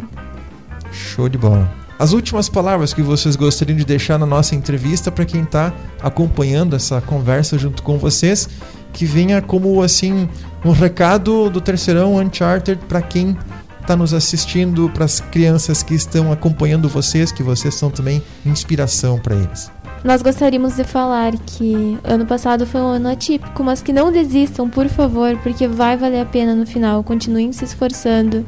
Show 0.92 1.28
de 1.28 1.36
bola. 1.36 1.70
As 1.98 2.12
últimas 2.12 2.48
palavras 2.48 2.92
que 2.92 3.02
vocês 3.02 3.36
gostariam 3.36 3.76
de 3.76 3.84
deixar 3.84 4.18
na 4.18 4.26
nossa 4.26 4.54
entrevista 4.54 5.10
para 5.10 5.24
quem 5.24 5.42
está 5.42 5.72
acompanhando 6.02 6.74
essa 6.74 7.00
conversa 7.00 7.58
junto 7.58 7.82
com 7.82 7.98
vocês, 7.98 8.48
que 8.92 9.04
venha 9.04 9.42
como 9.42 9.82
assim 9.82 10.28
um 10.64 10.70
recado 10.70 11.50
do 11.50 11.60
terceirão 11.60 12.16
Uncharted 12.16 12.80
para 12.86 13.02
quem 13.02 13.36
está 13.84 13.94
nos 13.94 14.14
assistindo, 14.14 14.90
para 14.90 15.04
as 15.04 15.20
crianças 15.20 15.82
que 15.82 15.94
estão 15.94 16.32
acompanhando 16.32 16.88
vocês, 16.88 17.30
que 17.30 17.42
vocês 17.42 17.74
são 17.74 17.90
também 17.90 18.22
inspiração 18.44 19.18
para 19.18 19.36
eles. 19.36 19.70
Nós 20.02 20.22
gostaríamos 20.22 20.76
de 20.76 20.84
falar 20.84 21.32
que 21.46 21.98
ano 22.02 22.24
passado 22.26 22.66
foi 22.66 22.80
um 22.80 22.86
ano 22.86 23.10
atípico, 23.10 23.62
mas 23.62 23.82
que 23.82 23.92
não 23.92 24.10
desistam, 24.10 24.68
por 24.68 24.88
favor, 24.88 25.36
porque 25.42 25.68
vai 25.68 25.96
valer 25.96 26.22
a 26.22 26.24
pena 26.24 26.54
no 26.54 26.66
final. 26.66 27.04
Continuem 27.04 27.52
se 27.52 27.64
esforçando. 27.64 28.44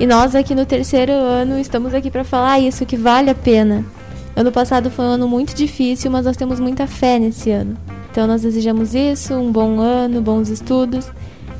E 0.00 0.06
nós 0.06 0.34
aqui 0.34 0.54
no 0.54 0.66
terceiro 0.66 1.12
ano 1.12 1.58
estamos 1.58 1.94
aqui 1.94 2.10
para 2.10 2.24
falar 2.24 2.58
isso, 2.58 2.84
que 2.84 2.96
vale 2.96 3.30
a 3.30 3.34
pena. 3.34 3.84
Ano 4.34 4.50
passado 4.50 4.90
foi 4.90 5.04
um 5.04 5.10
ano 5.10 5.28
muito 5.28 5.54
difícil, 5.54 6.10
mas 6.10 6.24
nós 6.24 6.36
temos 6.36 6.58
muita 6.58 6.88
fé 6.88 7.18
nesse 7.20 7.50
ano. 7.50 7.76
Então 8.10 8.26
nós 8.26 8.42
desejamos 8.42 8.94
isso, 8.94 9.32
um 9.34 9.52
bom 9.52 9.80
ano, 9.80 10.20
bons 10.20 10.48
estudos 10.48 11.08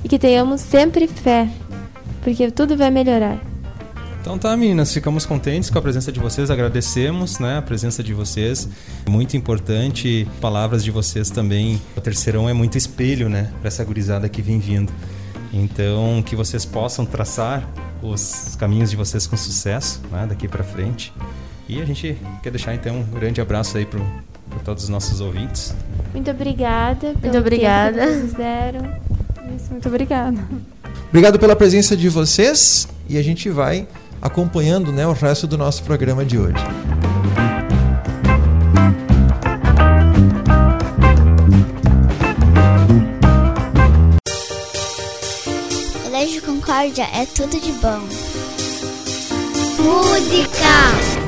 e 0.05 0.09
que 0.09 0.19
tenhamos 0.19 0.61
sempre 0.61 1.07
fé, 1.07 1.49
porque 2.23 2.51
tudo 2.51 2.77
vai 2.77 2.91
melhorar. 2.91 3.41
Então 4.23 4.39
tá, 4.39 4.57
meninas, 4.57 4.93
ficamos 4.95 5.27
contentes 5.27 5.69
com 5.69 5.79
a 5.81 5.83
presença 5.83 6.13
de 6.13 6.21
vocês, 6.21 6.49
agradecemos 6.49 7.41
né, 7.41 7.59
a 7.59 7.63
presença 7.63 8.05
de 8.05 8.15
vocês. 8.15 8.69
Muito 9.09 9.37
importante, 9.37 10.29
palavras 10.41 10.85
de 10.85 10.93
vocês 10.93 11.29
também. 11.29 11.83
O 11.97 12.01
terceirão 12.01 12.49
é 12.49 12.53
muito 12.53 12.79
espelho, 12.79 13.29
né, 13.29 13.51
para 13.59 13.67
essa 13.67 13.85
gurizada 13.85 14.29
que 14.29 14.41
vem 14.41 14.61
vindo. 14.61 14.93
Então, 15.53 16.23
que 16.25 16.37
vocês 16.37 16.65
possam 16.65 17.05
traçar 17.05 17.69
os 18.01 18.57
caminhos 18.57 18.91
de 18.91 18.97
vocês 18.97 19.27
com 19.27 19.37
sucesso 19.37 20.01
né, 20.13 20.25
daqui 20.29 20.47
para 20.47 20.63
frente. 20.63 21.13
E 21.69 21.83
a 21.83 21.85
gente 21.85 22.17
quer 22.45 22.51
deixar 22.51 22.75
então 22.75 23.01
um 23.01 23.19
grande 23.19 23.41
abraço 23.41 23.77
aí 23.77 23.85
para 23.85 24.01
todos 24.65 24.85
os 24.85 24.89
nossos 24.89 25.21
ouvintes. 25.21 25.75
Muito 26.13 26.31
obrigada. 26.31 27.13
Muito 27.21 27.39
obrigada. 27.39 28.07
que 28.07 28.13
vocês 28.13 28.35
deram. 28.35 28.83
Isso, 29.57 29.73
muito 29.73 29.89
obrigada. 29.89 30.39
Obrigado 31.13 31.39
pela 31.39 31.55
presença 31.55 31.95
de 31.95 32.09
vocês 32.09 32.89
e 33.07 33.19
a 33.19 33.23
gente 33.23 33.51
vai 33.51 33.87
acompanhando 34.23 34.91
né, 34.91 35.07
o 35.07 35.13
resto 35.13 35.47
do 35.47 35.59
nosso 35.59 35.83
programa 35.83 36.25
de 36.25 36.39
hoje. 36.39 36.55
Colégio 46.03 46.41
Concórdia 46.41 47.07
é 47.13 47.27
tudo 47.27 47.61
de 47.61 47.73
bom. 47.73 48.01
Música! 49.83 51.22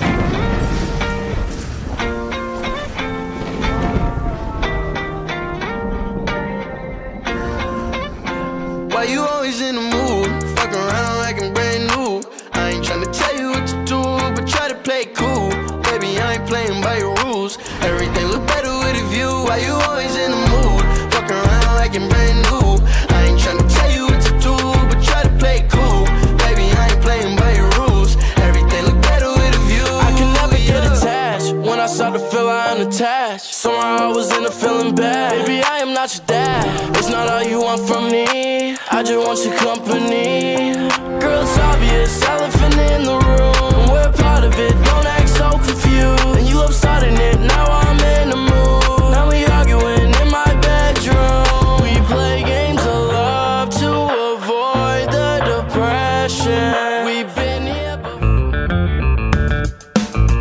Not 36.04 36.14
your 36.18 36.26
dad. 36.26 36.96
It's 36.98 37.08
not 37.08 37.30
all 37.30 37.42
you 37.42 37.62
want 37.62 37.80
from 37.88 38.10
me. 38.10 38.76
I 38.90 39.02
just 39.02 39.26
want 39.26 39.42
your 39.42 39.56
company. 39.56 40.74
Girl, 41.18 41.40
it's 41.40 41.56
obvious, 41.56 42.22
elephant 42.24 42.74
in 42.76 43.04
the 43.04 43.16
room. 43.24 43.88
We're 43.88 44.12
part 44.12 44.44
of 44.44 44.52
it, 44.52 44.74
don't 44.84 45.06
act 45.06 45.30
so 45.30 45.52
confused. 45.52 46.36
And 46.36 46.46
you 46.46 46.56
love 46.56 46.74
starting 46.74 47.14
it, 47.14 47.40
now 47.40 47.64
I'm 47.64 47.98
in 48.20 48.28
the 48.28 48.36
mood. 48.36 49.12
Now 49.16 49.30
we 49.30 49.46
arguing 49.46 50.12
in 50.20 50.28
my 50.30 50.52
bedroom. 50.60 51.80
We 51.80 51.96
play 52.12 52.42
games 52.44 52.82
of 52.82 53.08
love 53.08 53.70
to 53.80 53.90
avoid 54.36 55.08
the 55.10 55.40
depression. 55.56 57.06
We've 57.06 57.34
been 57.34 57.62
here 57.64 57.96
before. 57.96 58.52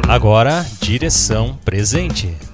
Agora, 0.10 0.66
direção 0.82 1.58
presente. 1.64 2.53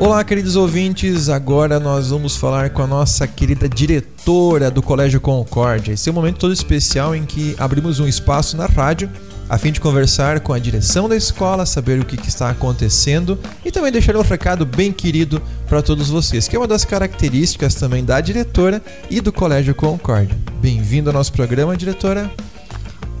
Olá, 0.00 0.24
queridos 0.24 0.56
ouvintes. 0.56 1.28
Agora 1.28 1.78
nós 1.78 2.08
vamos 2.08 2.34
falar 2.34 2.70
com 2.70 2.80
a 2.80 2.86
nossa 2.86 3.28
querida 3.28 3.68
diretora 3.68 4.70
do 4.70 4.80
Colégio 4.80 5.20
Concórdia. 5.20 5.92
Esse 5.92 6.08
é 6.08 6.12
um 6.12 6.14
momento 6.14 6.38
todo 6.38 6.54
especial 6.54 7.14
em 7.14 7.26
que 7.26 7.54
abrimos 7.58 8.00
um 8.00 8.08
espaço 8.08 8.56
na 8.56 8.64
rádio 8.64 9.10
a 9.46 9.58
fim 9.58 9.70
de 9.70 9.78
conversar 9.78 10.40
com 10.40 10.54
a 10.54 10.58
direção 10.58 11.06
da 11.06 11.14
escola, 11.14 11.66
saber 11.66 12.00
o 12.00 12.06
que, 12.06 12.16
está 12.26 12.48
acontecendo 12.48 13.38
e 13.62 13.70
também 13.70 13.92
deixar 13.92 14.16
um 14.16 14.22
recado 14.22 14.64
bem 14.64 14.90
querido 14.90 15.42
para 15.68 15.82
todos 15.82 16.08
vocês, 16.08 16.48
que 16.48 16.56
é 16.56 16.58
uma 16.58 16.66
das 16.66 16.86
características 16.86 17.74
também 17.74 18.02
da 18.02 18.22
diretora 18.22 18.82
e 19.10 19.20
do 19.20 19.30
Colégio 19.30 19.74
Concórdia. 19.74 20.34
Bem-vindo 20.62 21.10
ao 21.10 21.14
nosso 21.14 21.34
programa, 21.34 21.76
diretora. 21.76 22.30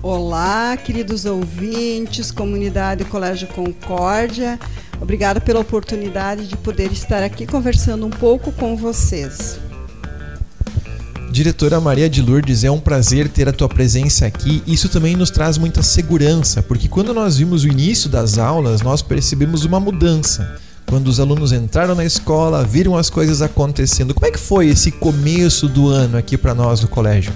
Olá, 0.02 0.78
queridos 0.78 1.26
ouvintes, 1.26 2.30
comunidade 2.30 3.04
Colégio 3.04 3.48
Concórdia. 3.48 4.58
Obrigada 5.00 5.40
pela 5.40 5.60
oportunidade 5.60 6.46
de 6.46 6.56
poder 6.56 6.92
estar 6.92 7.22
aqui 7.22 7.46
conversando 7.46 8.06
um 8.06 8.10
pouco 8.10 8.52
com 8.52 8.76
vocês. 8.76 9.58
Diretora 11.30 11.80
Maria 11.80 12.10
de 12.10 12.20
Lourdes, 12.20 12.64
é 12.64 12.70
um 12.70 12.80
prazer 12.80 13.28
ter 13.28 13.48
a 13.48 13.52
tua 13.52 13.68
presença 13.68 14.26
aqui. 14.26 14.62
Isso 14.66 14.88
também 14.88 15.16
nos 15.16 15.30
traz 15.30 15.56
muita 15.56 15.80
segurança, 15.80 16.60
porque 16.60 16.88
quando 16.88 17.14
nós 17.14 17.36
vimos 17.36 17.62
o 17.62 17.68
início 17.68 18.10
das 18.10 18.36
aulas, 18.36 18.82
nós 18.82 19.00
percebemos 19.00 19.64
uma 19.64 19.78
mudança. 19.78 20.58
Quando 20.86 21.06
os 21.06 21.20
alunos 21.20 21.52
entraram 21.52 21.94
na 21.94 22.04
escola, 22.04 22.64
viram 22.64 22.96
as 22.96 23.08
coisas 23.08 23.40
acontecendo. 23.40 24.12
Como 24.12 24.26
é 24.26 24.30
que 24.32 24.40
foi 24.40 24.66
esse 24.66 24.90
começo 24.90 25.68
do 25.68 25.88
ano 25.88 26.18
aqui 26.18 26.36
para 26.36 26.52
nós 26.52 26.80
no 26.80 26.88
colégio? 26.88 27.32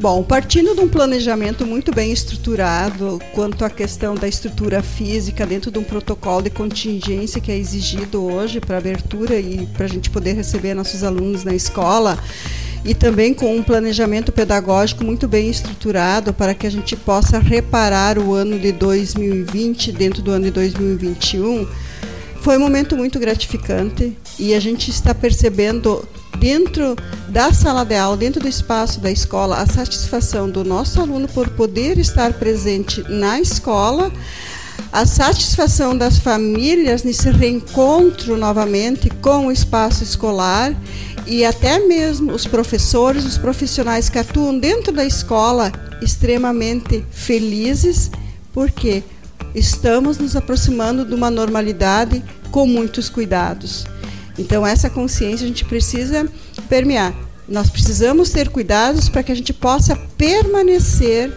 Bom, 0.00 0.22
partindo 0.22 0.76
de 0.76 0.80
um 0.80 0.88
planejamento 0.88 1.66
muito 1.66 1.92
bem 1.92 2.12
estruturado 2.12 3.20
quanto 3.32 3.64
à 3.64 3.70
questão 3.70 4.14
da 4.14 4.28
estrutura 4.28 4.80
física 4.80 5.44
dentro 5.44 5.72
de 5.72 5.78
um 5.80 5.82
protocolo 5.82 6.42
de 6.42 6.50
contingência 6.50 7.40
que 7.40 7.50
é 7.50 7.56
exigido 7.56 8.22
hoje 8.22 8.60
para 8.60 8.78
abertura 8.78 9.40
e 9.40 9.66
para 9.66 9.86
a 9.86 9.88
gente 9.88 10.08
poder 10.08 10.34
receber 10.34 10.72
nossos 10.72 11.02
alunos 11.02 11.42
na 11.42 11.52
escola, 11.52 12.16
e 12.84 12.94
também 12.94 13.34
com 13.34 13.56
um 13.56 13.60
planejamento 13.60 14.30
pedagógico 14.30 15.02
muito 15.02 15.26
bem 15.26 15.50
estruturado 15.50 16.32
para 16.32 16.54
que 16.54 16.68
a 16.68 16.70
gente 16.70 16.94
possa 16.94 17.40
reparar 17.40 18.20
o 18.20 18.32
ano 18.34 18.56
de 18.56 18.70
2020 18.70 19.90
dentro 19.90 20.22
do 20.22 20.30
ano 20.30 20.44
de 20.44 20.52
2021. 20.52 21.66
Foi 22.40 22.56
um 22.56 22.60
momento 22.60 22.96
muito 22.96 23.18
gratificante 23.18 24.16
e 24.38 24.54
a 24.54 24.60
gente 24.60 24.90
está 24.90 25.14
percebendo 25.14 26.06
dentro 26.38 26.96
da 27.28 27.52
sala 27.52 27.84
de 27.84 27.96
aula, 27.96 28.16
dentro 28.16 28.40
do 28.40 28.48
espaço 28.48 29.00
da 29.00 29.10
escola, 29.10 29.56
a 29.56 29.66
satisfação 29.66 30.48
do 30.48 30.64
nosso 30.64 31.00
aluno 31.00 31.28
por 31.28 31.48
poder 31.50 31.98
estar 31.98 32.32
presente 32.34 33.04
na 33.08 33.40
escola, 33.40 34.12
a 34.92 35.04
satisfação 35.04 35.96
das 35.96 36.18
famílias 36.18 37.02
nesse 37.02 37.30
reencontro 37.30 38.36
novamente 38.36 39.10
com 39.10 39.48
o 39.48 39.52
espaço 39.52 40.04
escolar 40.04 40.74
e 41.26 41.44
até 41.44 41.78
mesmo 41.80 42.32
os 42.32 42.46
professores, 42.46 43.24
os 43.24 43.36
profissionais 43.36 44.08
que 44.08 44.18
atuam 44.18 44.58
dentro 44.58 44.92
da 44.92 45.04
escola 45.04 45.70
extremamente 46.00 47.04
felizes, 47.10 48.10
porque 48.52 49.02
estamos 49.54 50.16
nos 50.16 50.36
aproximando 50.36 51.04
de 51.04 51.14
uma 51.14 51.30
normalidade 51.30 52.24
com 52.50 52.66
muitos 52.66 53.10
cuidados. 53.10 53.86
Então 54.38 54.66
essa 54.66 54.88
consciência 54.88 55.44
a 55.44 55.48
gente 55.48 55.64
precisa 55.64 56.28
permear. 56.68 57.14
Nós 57.48 57.70
precisamos 57.70 58.30
ter 58.30 58.50
cuidados 58.50 59.08
para 59.08 59.22
que 59.22 59.32
a 59.32 59.34
gente 59.34 59.52
possa 59.52 59.96
permanecer 59.96 61.32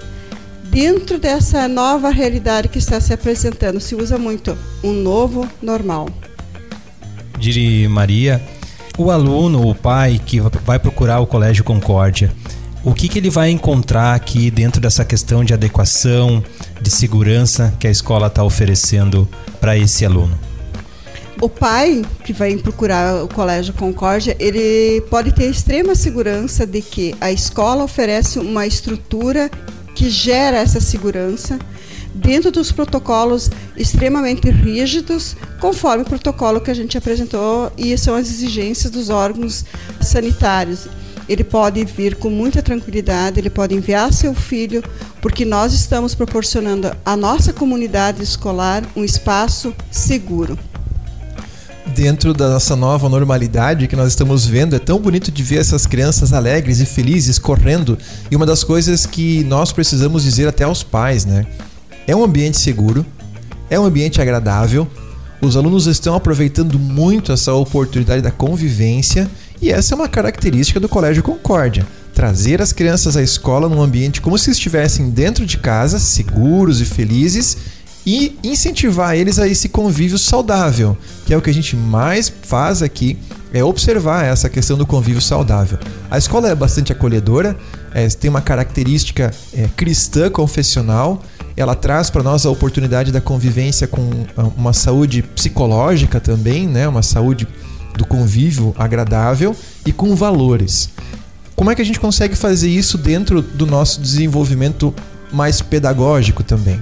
dentro 0.70 1.18
dessa 1.18 1.68
nova 1.68 2.10
realidade 2.10 2.68
que 2.68 2.78
está 2.78 3.00
se 3.00 3.14
apresentando. 3.14 3.80
Se 3.80 3.96
usa 3.96 4.18
muito 4.18 4.58
um 4.84 4.94
novo 4.94 5.48
normal. 5.62 6.08
Diri 7.40 7.88
Maria, 7.88 8.42
o 8.98 9.10
aluno, 9.10 9.68
o 9.68 9.74
pai 9.74 10.22
que 10.24 10.40
vai 10.40 10.78
procurar 10.78 11.20
o 11.20 11.28
Colégio 11.28 11.64
Concórdia, 11.64 12.32
o 12.84 12.94
que, 12.94 13.08
que 13.08 13.20
ele 13.20 13.30
vai 13.30 13.50
encontrar 13.50 14.16
aqui 14.16 14.50
dentro 14.52 14.82
dessa 14.82 15.06
questão 15.06 15.44
de 15.44 15.54
adequação, 15.54 16.44
de 16.82 16.90
segurança 16.90 17.74
que 17.80 17.88
a 17.88 17.92
escola 17.92 18.28
está 18.28 18.44
oferecendo 18.44 19.28
para 19.60 19.78
esse 19.78 20.06
aluno? 20.06 20.51
O 21.42 21.50
pai 21.50 22.04
que 22.24 22.32
vai 22.34 22.56
procurar 22.56 23.24
o 23.24 23.28
Colégio 23.28 23.74
Concórdia, 23.74 24.38
ele 24.40 25.02
pode 25.10 25.32
ter 25.32 25.50
extrema 25.50 25.96
segurança 25.96 26.68
de 26.68 26.84
que 26.84 27.16
a 27.20 27.32
escola 27.32 27.84
oferece 27.84 28.38
uma 28.38 28.68
estrutura 28.68 29.50
que 29.96 30.08
gera 30.08 30.58
essa 30.58 30.80
segurança 30.80 31.58
dentro 32.14 32.52
dos 32.52 32.72
protocolos 32.72 33.50
extremamente 33.76 34.52
rígidos, 34.52 35.36
conforme 35.60 36.04
o 36.04 36.06
protocolo 36.06 36.62
que 36.62 36.70
a 36.70 36.76
gente 36.76 36.96
apresentou 36.96 37.72
e 37.76 37.98
são 37.98 38.14
as 38.14 38.30
exigências 38.30 38.92
dos 38.92 39.10
órgãos 39.10 39.66
sanitários. 40.00 40.88
Ele 41.28 41.44
pode 41.44 41.84
vir 41.86 42.18
com 42.18 42.30
muita 42.30 42.62
tranquilidade, 42.62 43.40
ele 43.40 43.50
pode 43.50 43.74
enviar 43.74 44.14
seu 44.14 44.36
filho, 44.36 44.84
porque 45.24 45.44
nós 45.44 45.74
estamos 45.74 46.14
proporcionando 46.14 46.96
à 47.04 47.18
nossa 47.18 47.52
comunidade 47.52 48.22
escolar 48.22 48.84
um 48.96 49.04
espaço 49.04 49.74
seguro 49.90 50.56
dentro 51.88 52.34
da 52.34 52.50
nossa 52.50 52.76
nova 52.76 53.10
normalidade 53.10 53.88
que 53.88 53.96
nós 53.96 54.10
estamos 54.10 54.46
vendo. 54.46 54.76
É 54.76 54.80
tão 54.80 55.00
bonito 55.00 55.32
de 55.32 55.44
ver 55.44 55.58
essas 55.58 55.86
crianças 55.86 56.34
alegres 56.34 56.80
e 56.80 56.86
felizes 56.86 57.38
correndo. 57.38 57.98
E 58.30 58.36
uma 58.36 58.46
das 58.46 58.64
coisas 58.64 59.06
que 59.06 59.44
nós 59.46 59.72
precisamos 59.72 60.24
dizer 60.24 60.48
até 60.48 60.64
aos 60.64 60.84
pais, 60.84 61.26
né? 61.26 61.46
É 62.08 62.16
um 62.16 62.24
ambiente 62.24 62.60
seguro, 62.60 63.06
é 63.70 63.80
um 63.80 63.86
ambiente 63.86 64.22
agradável. 64.22 64.88
Os 65.42 65.58
alunos 65.58 65.88
estão 65.88 66.16
aproveitando 66.16 66.78
muito 66.78 67.32
essa 67.32 67.54
oportunidade 67.54 68.22
da 68.22 68.32
convivência 68.32 69.30
e 69.62 69.72
essa 69.72 69.94
é 69.94 69.96
uma 69.96 70.08
característica 70.08 70.80
do 70.80 70.90
Colégio 70.90 71.24
Concórdia. 71.24 71.86
Trazer 72.14 72.62
as 72.62 72.74
crianças 72.74 73.16
à 73.16 73.24
escola 73.24 73.70
num 73.70 73.82
ambiente 73.82 74.22
como 74.22 74.38
se 74.38 74.52
estivessem 74.52 75.10
dentro 75.10 75.46
de 75.46 75.58
casa, 75.58 76.00
seguros 76.00 76.82
e 76.82 76.86
felizes, 76.86 77.58
e 78.06 78.38
incentivar 78.44 79.16
eles 79.16 79.38
a 79.40 79.48
esse 79.48 79.70
convívio 79.70 80.18
saudável, 80.18 80.98
que 81.26 81.34
é 81.34 81.38
o 81.38 81.42
que 81.42 81.50
a 81.50 81.54
gente 81.54 81.76
mais 81.76 82.32
faz 82.42 82.82
aqui, 82.82 83.18
é 83.54 83.64
observar 83.64 84.26
essa 84.26 84.50
questão 84.50 84.78
do 84.78 84.86
convívio 84.86 85.22
saudável. 85.22 85.78
A 86.10 86.18
escola 86.18 86.50
é 86.50 86.56
bastante 86.56 86.92
acolhedora, 86.92 87.58
é, 87.94 88.08
tem 88.08 88.30
uma 88.30 88.42
característica 88.42 89.32
é, 89.54 89.68
cristã 89.76 90.30
confessional, 90.30 91.22
ela 91.56 91.76
traz 91.76 92.10
para 92.10 92.24
nós 92.24 92.46
a 92.46 92.50
oportunidade 92.50 93.12
da 93.12 93.20
convivência 93.20 93.88
com 93.88 94.10
ah, 94.38 94.44
uma 94.56 94.74
saúde 94.74 95.22
psicológica 95.22 96.20
também, 96.20 96.66
né? 96.68 96.88
uma 96.88 97.04
saúde 97.04 97.48
do 97.98 98.06
convívio 98.06 98.74
agradável 98.78 99.56
e 99.86 99.92
com 99.92 100.16
valores. 100.16 100.90
Como 101.56 101.70
é 101.70 101.76
que 101.76 101.82
a 101.82 101.86
gente 101.86 102.00
consegue 102.00 102.36
fazer 102.36 102.70
isso 102.70 102.98
dentro 102.98 103.42
do 103.42 103.68
nosso 103.68 104.02
desenvolvimento 104.02 104.94
mais 105.32 105.62
pedagógico 105.62 106.42
também? 106.42 106.82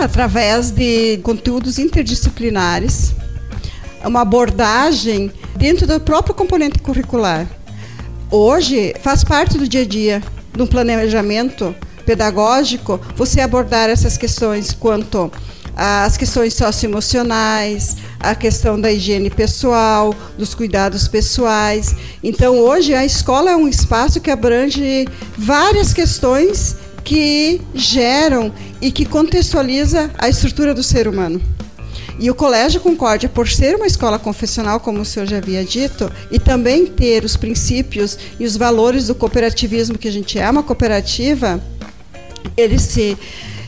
Através 0.00 0.70
de 0.70 1.18
conteúdos 1.18 1.78
interdisciplinares, 1.78 3.12
uma 4.04 4.20
abordagem 4.20 5.32
dentro 5.56 5.86
do 5.86 5.98
próprio 6.00 6.34
componente 6.34 6.78
curricular. 6.78 7.46
Hoje 8.30 8.94
faz 9.02 9.24
parte 9.24 9.58
do 9.58 9.66
dia 9.66 9.82
a 9.82 9.86
dia 9.86 10.22
de 10.54 10.62
um 10.62 10.66
planejamento 10.66 11.74
pedagógico 12.06 13.00
você 13.16 13.40
abordar 13.40 13.90
essas 13.90 14.16
questões 14.16 14.72
quanto 14.72 15.30
às 15.76 16.16
questões 16.16 16.54
socioemocionais, 16.54 17.96
a 18.18 18.34
questão 18.34 18.80
da 18.80 18.90
higiene 18.90 19.30
pessoal, 19.30 20.12
dos 20.36 20.54
cuidados 20.54 21.06
pessoais. 21.06 21.94
Então, 22.22 22.58
hoje 22.58 22.94
a 22.94 23.04
escola 23.04 23.50
é 23.50 23.56
um 23.56 23.68
espaço 23.68 24.20
que 24.20 24.30
abrange 24.30 25.06
várias 25.36 25.92
questões 25.92 26.76
que 27.08 27.62
geram 27.74 28.52
e 28.82 28.92
que 28.92 29.06
contextualiza 29.06 30.10
a 30.18 30.28
estrutura 30.28 30.74
do 30.74 30.82
ser 30.82 31.08
humano. 31.08 31.40
E 32.20 32.30
o 32.30 32.34
Colégio 32.34 32.82
Concórdia, 32.82 33.30
por 33.30 33.48
ser 33.48 33.76
uma 33.76 33.86
escola 33.86 34.18
confessional, 34.18 34.78
como 34.78 35.00
o 35.00 35.04
senhor 35.06 35.24
já 35.24 35.38
havia 35.38 35.64
dito, 35.64 36.12
e 36.30 36.38
também 36.38 36.84
ter 36.84 37.24
os 37.24 37.34
princípios 37.34 38.18
e 38.38 38.44
os 38.44 38.58
valores 38.58 39.06
do 39.06 39.14
cooperativismo, 39.14 39.96
que 39.96 40.06
a 40.06 40.12
gente 40.12 40.38
é 40.38 40.50
uma 40.50 40.62
cooperativa, 40.62 41.58
eles 42.54 42.82
se, 42.82 43.16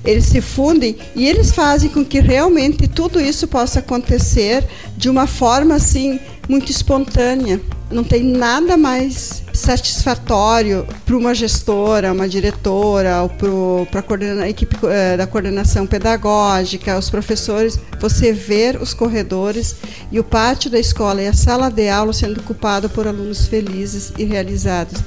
eles 0.05 0.26
se 0.26 0.42
fundem 0.42 0.98
e 1.16 1.26
eles 1.26 1.50
fazem 1.50 1.88
com 1.88 2.05
que 2.05 2.20
realmente 2.20 2.87
tudo 2.88 3.18
isso 3.18 3.48
possa 3.48 3.79
acontecer 3.79 4.62
de 4.98 5.09
uma 5.09 5.26
forma 5.26 5.76
assim 5.76 6.20
muito 6.46 6.70
espontânea. 6.70 7.59
Não 7.90 8.05
tem 8.05 8.22
nada 8.22 8.76
mais 8.76 9.42
satisfatório 9.53 10.87
para 11.05 11.16
uma 11.16 11.35
gestora, 11.35 12.12
uma 12.12 12.29
diretora, 12.29 13.22
ou 13.22 13.85
para 13.87 14.05
a 14.44 14.48
equipe 14.48 14.76
eh, 14.85 15.16
da 15.16 15.26
coordenação 15.26 15.87
pedagógica, 15.88 16.96
os 16.96 17.11
professores, 17.11 17.81
você 17.98 18.33
ver 18.33 18.81
os 18.81 18.94
corredores 18.94 19.74
e 20.12 20.20
o 20.20 20.24
pátio 20.24 20.70
da 20.70 20.79
escola 20.79 21.20
e 21.20 21.26
a 21.26 21.33
sala 21.33 21.68
de 21.68 21.88
aula 21.88 22.12
sendo 22.12 22.38
ocupado 22.40 22.88
por 22.88 23.09
alunos 23.09 23.46
felizes 23.46 24.12
e 24.16 24.24
realizados. 24.24 25.03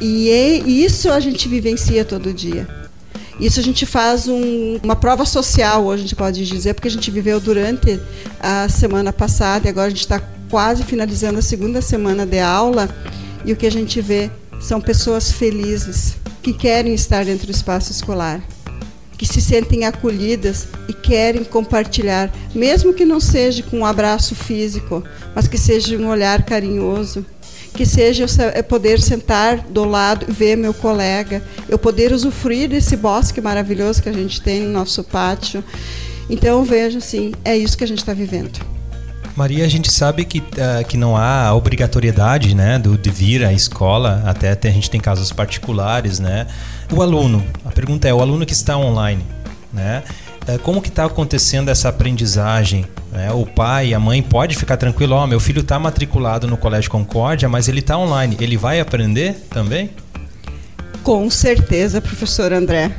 E 0.00 0.30
é, 0.30 0.58
isso 0.58 1.10
a 1.10 1.20
gente 1.20 1.48
vivencia 1.48 2.04
todo 2.04 2.32
dia. 2.32 2.68
Isso 3.40 3.58
a 3.60 3.62
gente 3.62 3.86
faz 3.86 4.26
um, 4.28 4.78
uma 4.82 4.96
prova 4.96 5.24
social, 5.24 5.84
hoje 5.84 6.00
a 6.00 6.06
gente 6.06 6.16
pode 6.16 6.44
dizer, 6.44 6.74
porque 6.74 6.88
a 6.88 6.90
gente 6.90 7.10
viveu 7.10 7.40
durante 7.40 7.98
a 8.40 8.68
semana 8.68 9.12
passada 9.12 9.66
e 9.66 9.70
agora 9.70 9.86
a 9.86 9.90
gente 9.90 10.00
está 10.00 10.20
quase 10.50 10.84
finalizando 10.84 11.38
a 11.38 11.42
segunda 11.42 11.80
semana 11.80 12.26
de 12.26 12.38
aula 12.38 12.88
e 13.44 13.52
o 13.52 13.56
que 13.56 13.66
a 13.66 13.70
gente 13.70 14.00
vê 14.00 14.30
são 14.60 14.80
pessoas 14.80 15.30
felizes 15.30 16.16
que 16.42 16.52
querem 16.52 16.94
estar 16.94 17.24
dentro 17.24 17.46
do 17.46 17.52
espaço 17.52 17.92
escolar, 17.92 18.42
que 19.16 19.26
se 19.26 19.40
sentem 19.40 19.84
acolhidas 19.84 20.68
e 20.88 20.92
querem 20.92 21.44
compartilhar, 21.44 22.32
mesmo 22.54 22.94
que 22.94 23.04
não 23.04 23.20
seja 23.20 23.62
com 23.62 23.80
um 23.80 23.86
abraço 23.86 24.34
físico, 24.34 25.02
mas 25.34 25.46
que 25.46 25.58
seja 25.58 25.96
um 25.96 26.08
olhar 26.08 26.44
carinhoso, 26.44 27.24
que 27.74 27.84
seja 27.84 28.26
eu 28.54 28.64
poder 28.64 29.00
sentar 29.00 29.58
do 29.58 29.84
lado 29.84 30.26
e 30.28 30.32
ver 30.32 30.56
meu 30.56 30.72
colega, 30.72 31.42
eu 31.68 31.78
poder 31.78 32.12
usufruir 32.12 32.68
desse 32.68 32.96
bosque 32.96 33.40
maravilhoso 33.40 34.02
que 34.02 34.08
a 34.08 34.12
gente 34.12 34.40
tem 34.40 34.62
no 34.62 34.72
nosso 34.72 35.04
pátio. 35.04 35.62
Então 36.30 36.64
vejo 36.64 36.98
assim, 36.98 37.32
é 37.44 37.56
isso 37.56 37.76
que 37.76 37.84
a 37.84 37.88
gente 37.88 37.98
está 37.98 38.12
vivendo. 38.12 38.77
Maria, 39.38 39.64
a 39.64 39.68
gente 39.68 39.92
sabe 39.92 40.24
que, 40.24 40.40
uh, 40.40 40.84
que 40.88 40.96
não 40.96 41.16
há 41.16 41.54
obrigatoriedade 41.54 42.56
né, 42.56 42.76
do, 42.76 42.98
de 42.98 43.08
vir 43.08 43.44
à 43.44 43.52
escola, 43.52 44.20
até, 44.26 44.50
até 44.50 44.68
a 44.68 44.72
gente 44.72 44.90
tem 44.90 45.00
casos 45.00 45.30
particulares. 45.30 46.18
Né? 46.18 46.44
O 46.92 47.00
aluno, 47.00 47.44
a 47.64 47.70
pergunta 47.70 48.08
é, 48.08 48.12
o 48.12 48.20
aluno 48.20 48.44
que 48.44 48.52
está 48.52 48.76
online, 48.76 49.22
né? 49.72 50.02
Uh, 50.42 50.58
como 50.58 50.82
que 50.82 50.88
está 50.88 51.04
acontecendo 51.04 51.68
essa 51.68 51.88
aprendizagem? 51.88 52.84
Né? 53.12 53.30
O 53.30 53.46
pai, 53.46 53.94
a 53.94 54.00
mãe 54.00 54.20
pode 54.20 54.56
ficar 54.56 54.76
tranquilo, 54.76 55.14
oh, 55.14 55.24
meu 55.28 55.38
filho 55.38 55.60
está 55.60 55.78
matriculado 55.78 56.48
no 56.48 56.56
Colégio 56.56 56.90
Concórdia, 56.90 57.48
mas 57.48 57.68
ele 57.68 57.78
está 57.78 57.96
online, 57.96 58.36
ele 58.40 58.56
vai 58.56 58.80
aprender 58.80 59.46
também? 59.50 59.90
Com 61.04 61.30
certeza, 61.30 62.00
professor 62.00 62.52
André. 62.52 62.90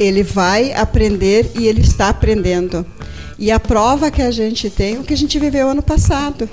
Ele 0.00 0.24
vai 0.24 0.72
aprender 0.72 1.52
e 1.54 1.68
ele 1.68 1.82
está 1.82 2.08
aprendendo. 2.08 2.84
E 3.40 3.50
a 3.50 3.58
prova 3.58 4.10
que 4.10 4.20
a 4.20 4.30
gente 4.30 4.68
tem 4.68 4.96
é 4.96 4.98
o 5.00 5.02
que 5.02 5.14
a 5.14 5.16
gente 5.16 5.38
viveu 5.38 5.70
ano 5.70 5.82
passado. 5.82 6.46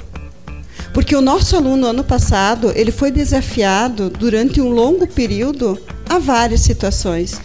Porque 0.94 1.14
o 1.14 1.22
nosso 1.22 1.58
aluno 1.58 1.86
ano 1.86 2.04
passado, 2.04 2.72
ele 2.74 2.92
foi 2.92 3.12
desafiado 3.12 4.10
durante 4.10 4.62
um 4.62 4.70
longo 4.70 5.06
período 5.06 5.78
a 6.10 6.18
várias 6.18 6.62
situações 6.62 7.40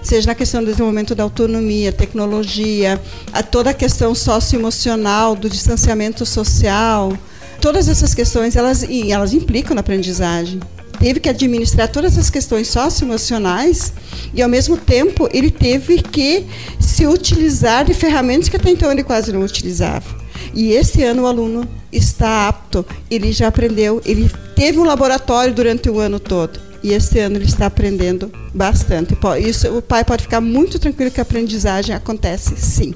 seja 0.00 0.28
na 0.28 0.34
questão 0.34 0.60
do 0.60 0.66
desenvolvimento 0.66 1.14
da 1.14 1.22
autonomia, 1.22 1.92
tecnologia, 1.92 2.98
a 3.30 3.42
toda 3.42 3.70
a 3.70 3.74
questão 3.74 4.14
socioemocional, 4.14 5.36
do 5.36 5.50
distanciamento 5.50 6.24
social. 6.24 7.12
Todas 7.60 7.88
essas 7.88 8.14
questões, 8.14 8.56
elas, 8.56 8.86
elas 9.08 9.34
implicam 9.34 9.74
na 9.74 9.80
aprendizagem 9.80 10.60
teve 10.98 11.20
que 11.20 11.28
administrar 11.28 11.88
todas 11.88 12.18
as 12.18 12.30
questões 12.30 12.68
socioemocionais 12.68 13.92
e, 14.34 14.42
ao 14.42 14.48
mesmo 14.48 14.76
tempo, 14.76 15.28
ele 15.32 15.50
teve 15.50 16.02
que 16.02 16.46
se 16.80 17.06
utilizar 17.06 17.84
de 17.84 17.94
ferramentas 17.94 18.48
que 18.48 18.56
até 18.56 18.70
então 18.70 18.90
ele 18.90 19.04
quase 19.04 19.32
não 19.32 19.42
utilizava. 19.42 20.18
E 20.54 20.72
este 20.72 21.02
ano 21.02 21.22
o 21.22 21.26
aluno 21.26 21.68
está 21.92 22.48
apto, 22.48 22.84
ele 23.10 23.32
já 23.32 23.48
aprendeu, 23.48 24.00
ele 24.04 24.30
teve 24.54 24.78
um 24.78 24.84
laboratório 24.84 25.54
durante 25.54 25.88
o 25.88 25.98
ano 25.98 26.18
todo. 26.18 26.60
E 26.82 26.92
este 26.92 27.18
ano 27.18 27.36
ele 27.36 27.44
está 27.44 27.66
aprendendo 27.66 28.30
bastante. 28.54 29.16
Isso, 29.40 29.76
o 29.76 29.82
pai 29.82 30.04
pode 30.04 30.22
ficar 30.22 30.40
muito 30.40 30.78
tranquilo 30.78 31.10
que 31.10 31.20
a 31.20 31.22
aprendizagem 31.22 31.94
acontece 31.94 32.56
sim. 32.56 32.94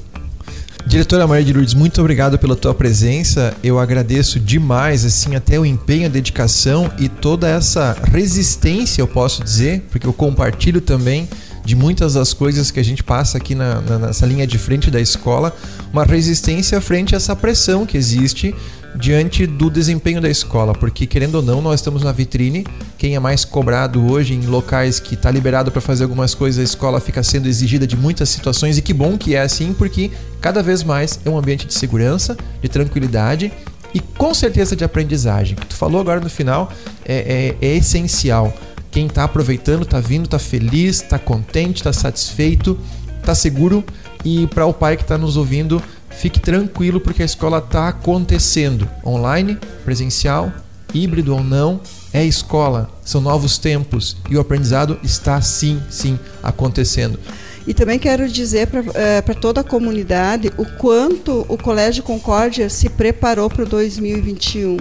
Diretora 0.87 1.27
Maria 1.27 1.45
de 1.45 1.53
Lourdes, 1.53 1.75
muito 1.75 2.01
obrigado 2.01 2.39
pela 2.39 2.55
tua 2.55 2.75
presença. 2.75 3.55
Eu 3.63 3.79
agradeço 3.79 4.39
demais, 4.39 5.05
assim, 5.05 5.35
até 5.35 5.59
o 5.59 5.65
empenho, 5.65 6.07
a 6.07 6.09
dedicação 6.09 6.91
e 6.99 7.09
toda 7.09 7.49
essa 7.49 7.97
resistência, 8.13 9.01
eu 9.01 9.09
posso 9.09 9.43
dizer, 9.43 9.87
porque 9.91 10.07
eu 10.07 10.13
compartilho 10.13 10.81
também 10.81 11.29
de 11.65 11.77
muitas 11.77 12.15
das 12.15 12.35
coisas 12.35 12.71
que 12.71 12.81
a 12.81 12.83
gente 12.83 13.03
passa 13.03 13.39
aqui 13.39 13.55
na, 13.55 13.81
na, 13.81 13.99
nessa 13.99 14.27
linha 14.27 14.47
de 14.47 14.59
frente 14.59 14.91
da 14.91 15.01
escola, 15.01 15.55
uma 15.93 16.05
resistência 16.05 16.81
frente 16.81 17.15
a 17.15 17.17
essa 17.17 17.37
pressão 17.37 17.87
que 17.87 17.97
existe 17.97 18.55
diante 18.95 19.47
do 19.47 19.71
desempenho 19.71 20.21
da 20.21 20.29
escola, 20.29 20.73
porque 20.73 21.07
querendo 21.07 21.37
ou 21.37 21.43
não, 21.43 21.61
nós 21.61 21.81
estamos 21.81 22.03
na 22.03 22.13
vitrine. 22.13 22.67
Quem 22.99 23.15
é 23.15 23.19
mais 23.19 23.45
cobrado 23.45 24.11
hoje 24.11 24.35
em 24.35 24.47
locais 24.47 25.01
que 25.01 25.15
está 25.15 25.31
liberado 25.31 25.71
para 25.71 25.81
fazer 25.81 26.05
algumas 26.05 26.35
coisas, 26.35 26.61
a 26.61 26.65
escola 26.65 27.01
fica 27.01 27.23
sendo 27.23 27.49
exigida 27.49 27.87
de 27.87 27.97
muitas 27.97 28.29
situações 28.29 28.79
e 28.79 28.83
que 28.83 28.93
bom 28.93 29.17
que 29.17 29.35
é 29.35 29.41
assim, 29.41 29.73
porque 29.73 30.11
cada 30.41 30.63
vez 30.63 30.83
mais 30.83 31.19
é 31.25 31.31
um 31.31 31.39
ambiente 31.39 31.67
de 31.67 31.75
segurança, 31.75 32.37
de 32.61 32.69
tranquilidade 32.69 33.53
e 33.95 34.01
com 34.01 34.33
certeza 34.35 34.77
de 34.77 34.85
aprendizagem. 34.85 35.57
O 35.57 35.61
que 35.61 35.67
tu 35.67 35.77
falou 35.77 36.01
agora 36.01 36.21
no 36.21 36.31
final 36.31 36.71
é, 37.05 37.57
é, 37.61 37.67
é 37.67 37.77
essencial. 37.77 38.53
Quem 38.91 39.07
está 39.07 39.25
aproveitando, 39.25 39.83
está 39.83 40.01
vindo, 40.01 40.27
está 40.27 40.39
feliz, 40.39 41.03
está 41.03 41.19
contente, 41.19 41.77
está 41.77 41.93
satisfeito, 41.93 42.79
está 43.19 43.35
seguro 43.35 43.83
e 44.25 44.47
para 44.49 44.67
o 44.67 44.73
pai 44.73 44.97
que 44.97 45.03
está 45.03 45.17
nos 45.17 45.37
ouvindo 45.37 45.83
Fique 46.23 46.39
tranquilo 46.39 47.01
porque 47.01 47.21
a 47.21 47.25
escola 47.25 47.59
está 47.59 47.89
acontecendo. 47.89 48.89
Online, 49.05 49.59
presencial, 49.85 50.53
híbrido 50.95 51.35
ou 51.35 51.43
não, 51.43 51.81
é 52.13 52.25
escola, 52.25 52.89
são 53.05 53.21
novos 53.21 53.59
tempos 53.59 54.17
e 54.31 54.37
o 54.37 54.41
aprendizado 54.41 55.01
está 55.03 55.41
sim, 55.41 55.83
sim 55.91 56.17
acontecendo. 56.41 57.19
E 57.67 57.75
também 57.75 57.99
quero 57.99 58.29
dizer 58.29 58.69
para 58.69 58.85
é, 58.95 59.21
toda 59.35 59.63
a 59.63 59.65
comunidade 59.65 60.53
o 60.57 60.65
quanto 60.65 61.45
o 61.49 61.59
Colégio 61.59 62.05
Concórdia 62.05 62.71
se 62.71 62.89
preparou 62.89 63.51
para 63.51 63.65
o 63.65 63.67
2021. 63.67 64.77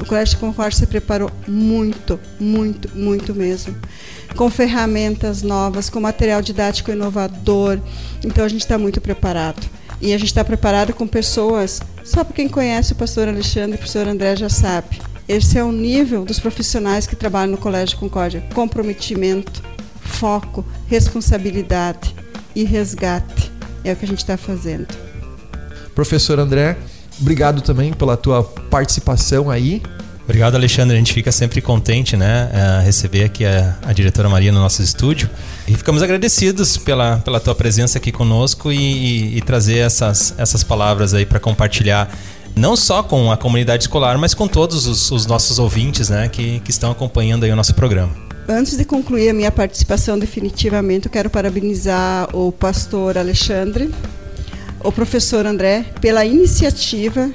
O 0.00 0.06
Colégio 0.06 0.38
Concórdia 0.38 0.78
se 0.78 0.86
preparou 0.86 1.30
muito, 1.46 2.18
muito, 2.40 2.88
muito 2.96 3.34
mesmo. 3.34 3.76
Com 4.34 4.48
ferramentas 4.48 5.42
novas, 5.42 5.90
com 5.90 6.00
material 6.00 6.40
didático 6.40 6.90
inovador. 6.90 7.78
Então 8.24 8.46
a 8.46 8.48
gente 8.48 8.62
está 8.62 8.78
muito 8.78 8.98
preparado. 8.98 9.83
E 10.00 10.12
a 10.12 10.18
gente 10.18 10.28
está 10.28 10.44
preparado 10.44 10.92
com 10.92 11.06
pessoas, 11.06 11.80
só 12.04 12.24
para 12.24 12.34
quem 12.34 12.48
conhece 12.48 12.92
o 12.92 12.96
pastor 12.96 13.28
Alexandre 13.28 13.72
e 13.72 13.74
o 13.74 13.78
professor 13.78 14.06
André 14.06 14.36
já 14.36 14.48
sabe. 14.48 15.00
Esse 15.26 15.58
é 15.58 15.64
o 15.64 15.72
nível 15.72 16.24
dos 16.24 16.38
profissionais 16.38 17.06
que 17.06 17.16
trabalham 17.16 17.52
no 17.52 17.58
Colégio 17.58 17.98
Concórdia: 17.98 18.44
comprometimento, 18.54 19.62
foco, 20.00 20.64
responsabilidade 20.86 22.14
e 22.54 22.64
resgate. 22.64 23.50
É 23.82 23.92
o 23.92 23.96
que 23.96 24.04
a 24.04 24.08
gente 24.08 24.18
está 24.18 24.36
fazendo. 24.36 24.88
Professor 25.94 26.38
André, 26.38 26.76
obrigado 27.20 27.62
também 27.62 27.92
pela 27.92 28.16
tua 28.16 28.42
participação 28.42 29.50
aí. 29.50 29.82
Obrigado, 30.24 30.54
Alexandre. 30.54 30.96
A 30.96 30.98
gente 30.98 31.12
fica 31.12 31.30
sempre 31.30 31.60
contente, 31.60 32.16
né, 32.16 32.50
a 32.52 32.80
receber 32.80 33.24
aqui 33.24 33.44
a, 33.44 33.76
a, 33.82 33.92
diretora 33.92 34.28
Maria 34.28 34.50
no 34.50 34.58
nosso 34.58 34.82
estúdio. 34.82 35.28
E 35.68 35.74
ficamos 35.76 36.02
agradecidos 36.02 36.78
pela, 36.78 37.18
pela 37.18 37.38
tua 37.38 37.54
presença 37.54 37.98
aqui 37.98 38.10
conosco 38.10 38.72
e, 38.72 38.76
e, 38.76 39.38
e 39.38 39.40
trazer 39.42 39.78
essas, 39.78 40.34
essas 40.38 40.64
palavras 40.64 41.12
aí 41.12 41.26
para 41.26 41.38
compartilhar 41.38 42.10
não 42.56 42.74
só 42.76 43.02
com 43.02 43.30
a 43.30 43.36
comunidade 43.36 43.82
escolar, 43.82 44.16
mas 44.16 44.32
com 44.32 44.48
todos 44.48 44.86
os, 44.86 45.10
os 45.10 45.26
nossos 45.26 45.58
ouvintes, 45.58 46.08
né, 46.08 46.28
que, 46.28 46.60
que 46.60 46.70
estão 46.70 46.90
acompanhando 46.90 47.44
aí 47.44 47.50
o 47.50 47.56
nosso 47.56 47.74
programa. 47.74 48.12
Antes 48.48 48.76
de 48.76 48.84
concluir 48.84 49.28
a 49.28 49.34
minha 49.34 49.50
participação 49.50 50.18
definitivamente, 50.18 51.06
eu 51.06 51.12
quero 51.12 51.28
parabenizar 51.28 52.28
o 52.34 52.52
pastor 52.52 53.18
Alexandre, 53.18 53.92
o 54.80 54.92
professor 54.92 55.46
André, 55.46 55.84
pela 56.00 56.24
iniciativa 56.24 57.30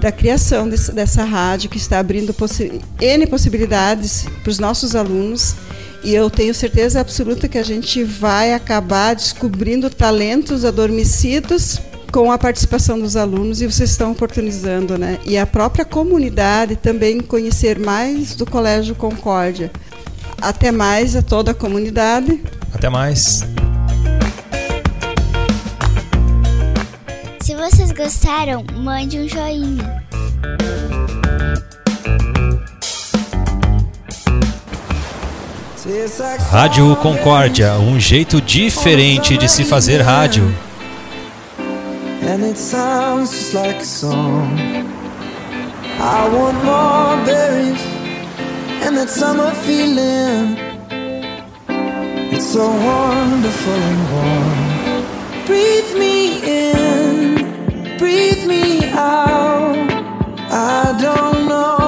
da 0.00 0.10
criação 0.10 0.68
desse, 0.68 0.92
dessa 0.92 1.24
rádio 1.24 1.70
que 1.70 1.76
está 1.76 1.98
abrindo 1.98 2.32
possi 2.34 2.80
N 3.00 3.26
possibilidades 3.26 4.26
para 4.42 4.50
os 4.50 4.58
nossos 4.58 4.94
alunos. 4.94 5.54
E 6.04 6.14
eu 6.14 6.28
tenho 6.28 6.52
certeza 6.52 7.00
absoluta 7.00 7.48
que 7.48 7.58
a 7.58 7.62
gente 7.62 8.02
vai 8.02 8.52
acabar 8.52 9.14
descobrindo 9.14 9.88
talentos 9.88 10.64
adormecidos 10.64 11.80
com 12.12 12.30
a 12.30 12.36
participação 12.36 12.98
dos 13.00 13.16
alunos 13.16 13.62
e 13.62 13.66
vocês 13.66 13.90
estão 13.90 14.12
oportunizando, 14.12 14.98
né? 14.98 15.18
E 15.24 15.38
a 15.38 15.46
própria 15.46 15.84
comunidade 15.84 16.76
também 16.76 17.20
conhecer 17.20 17.78
mais 17.78 18.34
do 18.34 18.44
Colégio 18.44 18.94
Concórdia. 18.94 19.70
Até 20.40 20.72
mais 20.72 21.14
a 21.14 21.22
toda 21.22 21.52
a 21.52 21.54
comunidade. 21.54 22.42
Até 22.74 22.90
mais. 22.90 23.42
Vocês 27.92 27.94
gostaram, 27.94 28.64
mande 28.74 29.18
um 29.18 29.28
joinha. 29.28 30.02
Rádio 36.50 36.96
Concórdia, 36.96 37.74
um 37.74 37.98
jeito 37.98 38.40
diferente 38.40 39.36
de 39.36 39.48
se 39.48 39.64
fazer 39.64 40.00
rádio. 40.00 40.44
And 42.24 42.48
it 42.48 42.56
sounds 42.56 43.30
just 43.30 43.54
like 43.54 43.80
a 43.80 43.84
song. 43.84 44.58
I 45.98 46.28
want 46.28 46.64
more 46.64 47.16
berries 47.26 47.80
and 48.84 48.96
that 48.96 49.10
summer 49.10 49.52
feeling. 49.66 50.56
It's 52.30 52.46
so 52.46 52.68
wonderful 52.68 53.74
and 53.74 54.10
warm. 54.12 54.72
Breathe 55.46 55.98
me 55.98 56.40
in 56.44 57.01
breathe 58.02 58.44
me 58.48 58.90
out. 58.90 59.76
I 60.50 60.98
don't 61.00 61.46
know 61.46 61.81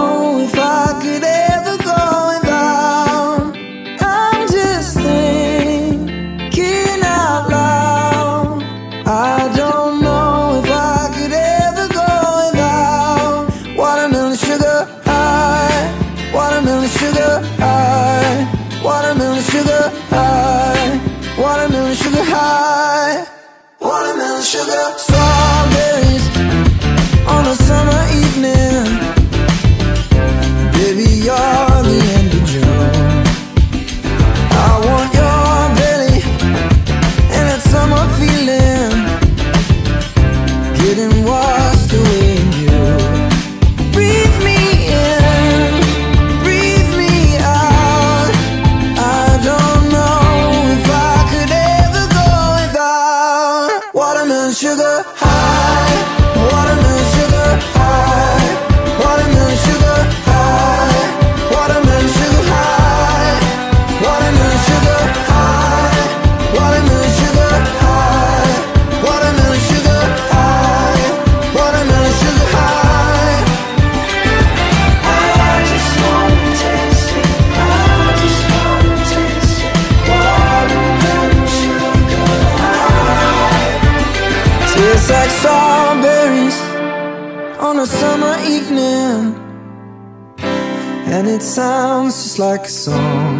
song. 92.84 93.36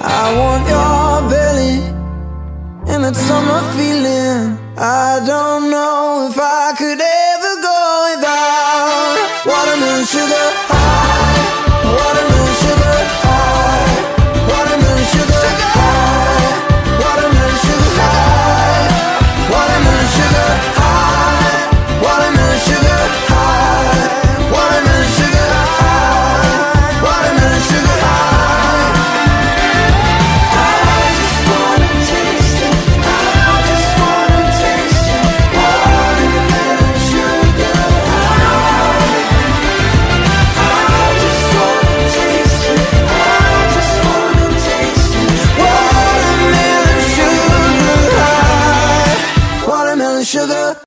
I 0.00 0.24
want 0.38 0.62
your 0.74 1.28
belly 1.32 1.78
and 2.90 3.02
that 3.04 3.16
summer 3.16 3.62
feeling. 3.74 4.56
I 4.78 5.18
don't 5.26 5.70
know 5.74 6.15